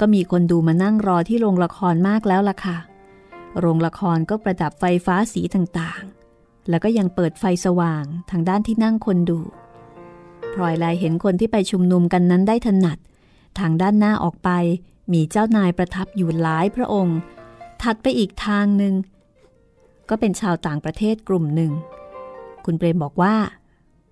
[0.00, 2.76] ก็มีคนดูมานั่งรอที่โรงละครมากแล้วล่ะค่ะ
[3.58, 9.40] โรงละครก็ประดับไฟฟ้าสีต่างๆ แล้วก็ยังเปิดไฟสว่างทางด้านที่นั่งคนดู
[10.54, 12.98] พลอยลายเห็นคนที่ไปชุมนุมกันนั้นได้ถนัด
[13.58, 14.50] ทางด้านหน้าออกไป
[15.12, 17.18] มีเจ้านายประทับอยู่หลายพระองค์
[17.82, 18.94] ถัดไปอีกทางหนึ่ง
[20.08, 21.72] ก็เป็นชาวต่างประเทศกลุ่มหนึ่ง
[22.64, 23.34] คุณเปรมบอกว่า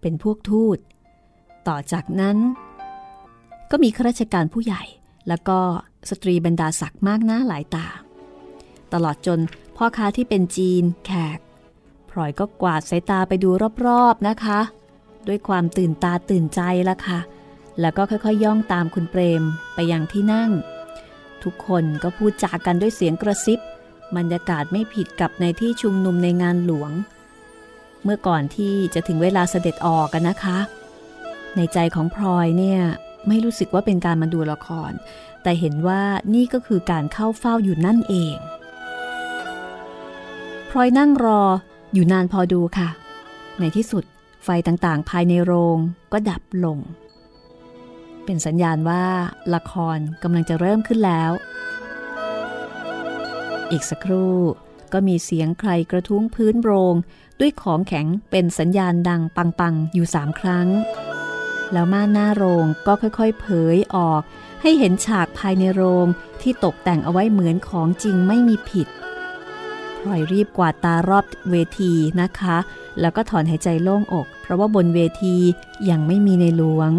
[0.01, 0.78] เป็นพวกทูต
[1.68, 2.36] ต่อจากนั้น
[3.70, 4.82] ก็มีข้าราชการผู้ใหญ่
[5.28, 5.59] แล้วก็
[6.11, 7.86] สตรีบรรดาศักดิ์มากหน้าหลายตา
[8.93, 9.40] ตลอดจน
[9.76, 11.38] พ่อค้าที่เป็นจีนแขก
[12.11, 13.51] พลอยก็กวาดสายตาไปดู
[13.86, 14.61] รอบๆนะคะ
[15.28, 17.18] ด้วยความตื่นตาตื่นใจละค่ะ
[17.80, 19.43] แล้วก็ค่อยๆย่องตามคุณเปรม
[19.74, 20.51] ไปยังที่นั่ง
[21.45, 23.59] ทุกคนก็พูดจากันด้วยเสียงกระซิบ
[24.16, 26.90] บรรยากาศไม่ผิดกับในที่ชุมนุมในงานหลวง
[28.05, 30.59] เมื่อก่อนที่จะถึงเวลาเสด็จออกกันนะคะ
[31.57, 32.80] ในใจของพลอยเนี่ย
[33.28, 34.93] ไม่รู้สึกว่าเป็นการมาดูละคร
[35.43, 36.03] แต่เห็นว่า
[36.34, 38.36] นี่ก็คือการเข้าเฝ้าอยู่นั่นเอง
[40.70, 41.43] พลอยนั่งรอ
[41.95, 42.88] อยู่นานพอดูค่ะ
[43.61, 44.05] ในที่สุด
[44.45, 45.78] ไฟต่างๆ ภายในโรง
[46.12, 46.78] ก็ดับลง
[48.24, 49.04] เป็นสัญญาณว่า
[49.54, 51.32] ละครกำลังจะเริ่มขึ้นแล้ว
[53.70, 54.36] อีกสักครู่
[54.92, 56.94] ก็มีเสียงใครกระทุ้งพื้นโรง
[57.40, 60.68] ด้วยของแข็งเป็นสัญญาณดังปังๆ อยู่สามครั้ง
[61.72, 64.22] แล้วม่านหน้าโรงก็ค่อยๆ เผยออก
[64.62, 66.06] ให้เห็นฉากภายในโรง
[66.42, 68.88] ที่ตกแต่งเอาไว้เหมือนของจริงไม่มีผิด
[70.00, 72.56] พลอยรีบกวาดตารอบเวทีนะคะ
[73.00, 75.36] แล้วก็ถอนหายใจโล่งอก เพราะว่าบนเวที
[75.90, 76.92] ยังไม่มีในหลวง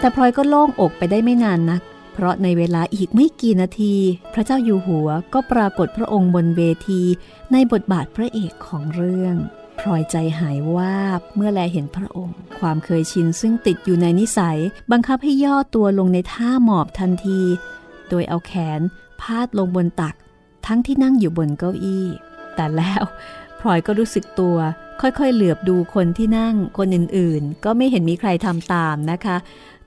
[0.00, 1.82] แต่พลอยก็โล่งอกไปได้ไม่นานนัก
[2.12, 3.94] เพราะในเวลาอีกไม่กี่นาที
[4.32, 7.02] พระเจ้าอยู่หัวก็ปรากฏพระองค์บนเวที
[7.52, 9.36] ในบทบาทพระเอกของเรื่อง
[9.78, 14.58] พลอยใจหายวาบเมื่อแลเห็นพระองค์ ความเคยชินซึ่งติดอยู่ในนิสัย
[14.92, 17.40] บังคับให้ย่อตัวลงในท่าหมอบทันที
[18.08, 18.80] โดยเอาแขน
[19.20, 20.14] พาดลงบนตัก
[20.66, 22.06] ทั้งที่นั่งอยู่บนเก้าอี้
[22.54, 23.02] แต่แล้ว
[23.60, 24.56] พลอยก็รู้สึกตัว
[25.00, 29.36] ค่อยๆ เหลือบดูคนที่นั่งคนอื่นๆ ก็ไม่เห็นมีใครทำตามนะคะ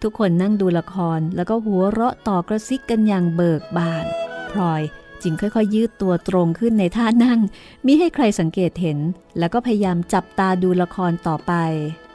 [0.01, 4.05] ทุกคนนั่งดูละครแล้วก็หัวเราะต่อกระซิกกันอย่างเบิกบาน
[4.51, 4.81] พลอย
[5.23, 7.39] จึงค่อยๆ ยืดตัวตรงขึ้นในท่านั่ง
[7.85, 8.99] มิให้ใครสังเกตเห็น
[9.39, 11.53] แล้วก็พยายามจับตาดูละครต่อไป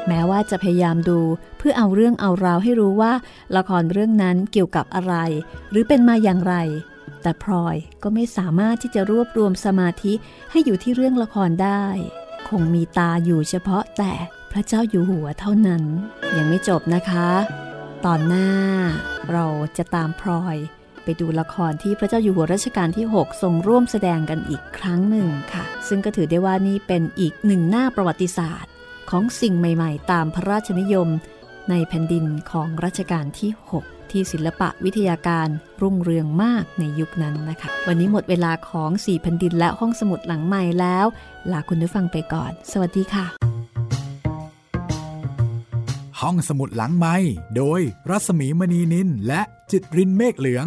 [0.09, 1.21] แม้ว่าจะพยายามดู
[1.59, 3.13] เพื่อเอาเรื่องเอาราวให้รู้ว่า
[3.57, 5.15] ละครเรื่องนั้นเกี่ยวกับอะไร
[5.71, 6.55] หรือเป็นมาอย่างไร
[7.23, 10.13] แต่พลอยก็ไม่สามารถที่จะรวบรวมสมาธิ
[10.51, 11.85] ให้อยู่ที่เรื่องละครได้
[12.49, 14.13] คงมีตาอยู่เฉพาะแต่
[14.53, 15.83] พระเจ้าอยู่หัวเท่านั้น
[16.37, 17.29] ยังไม่จบนะคะ
[18.05, 18.51] ตอนหน้า
[19.33, 20.57] เราจะตามพลอย
[21.05, 28.73] ไปดูละครที่พระเจ้าอยู่หัวรัชกาลที่ 6 ทรงร่วมแสดงกันอีกครั้งหนึ่งค่ะ ซึ่งก็ถือได้ว่านี่เป็นอีกหนึ่งหน้าประวัติศาสตร์
[29.11, 31.09] ของสิ่งใหม่ ๆ ตามพระราชนิยม
[31.71, 35.49] ในแผ่นดินของรัชกาลที่ 6 ที่ศิลปะวิทยาการ
[35.83, 41.07] รุ่งเรืองมากในยุคนั้นนะคะ วันนี้หมดเวลาของสี่แผ่นดินและห้องสมุดหลังใหม่แล้ว
[41.53, 43.27] ลาคุณผู้ฟังไปก่อน สวัสดีค่ะ
[46.21, 47.17] ห้องสมุดหลังไม้
[47.57, 47.81] โดย
[48.11, 49.41] รัศมีมณีนินและ
[49.71, 50.67] จิตรินเมฆเหลือง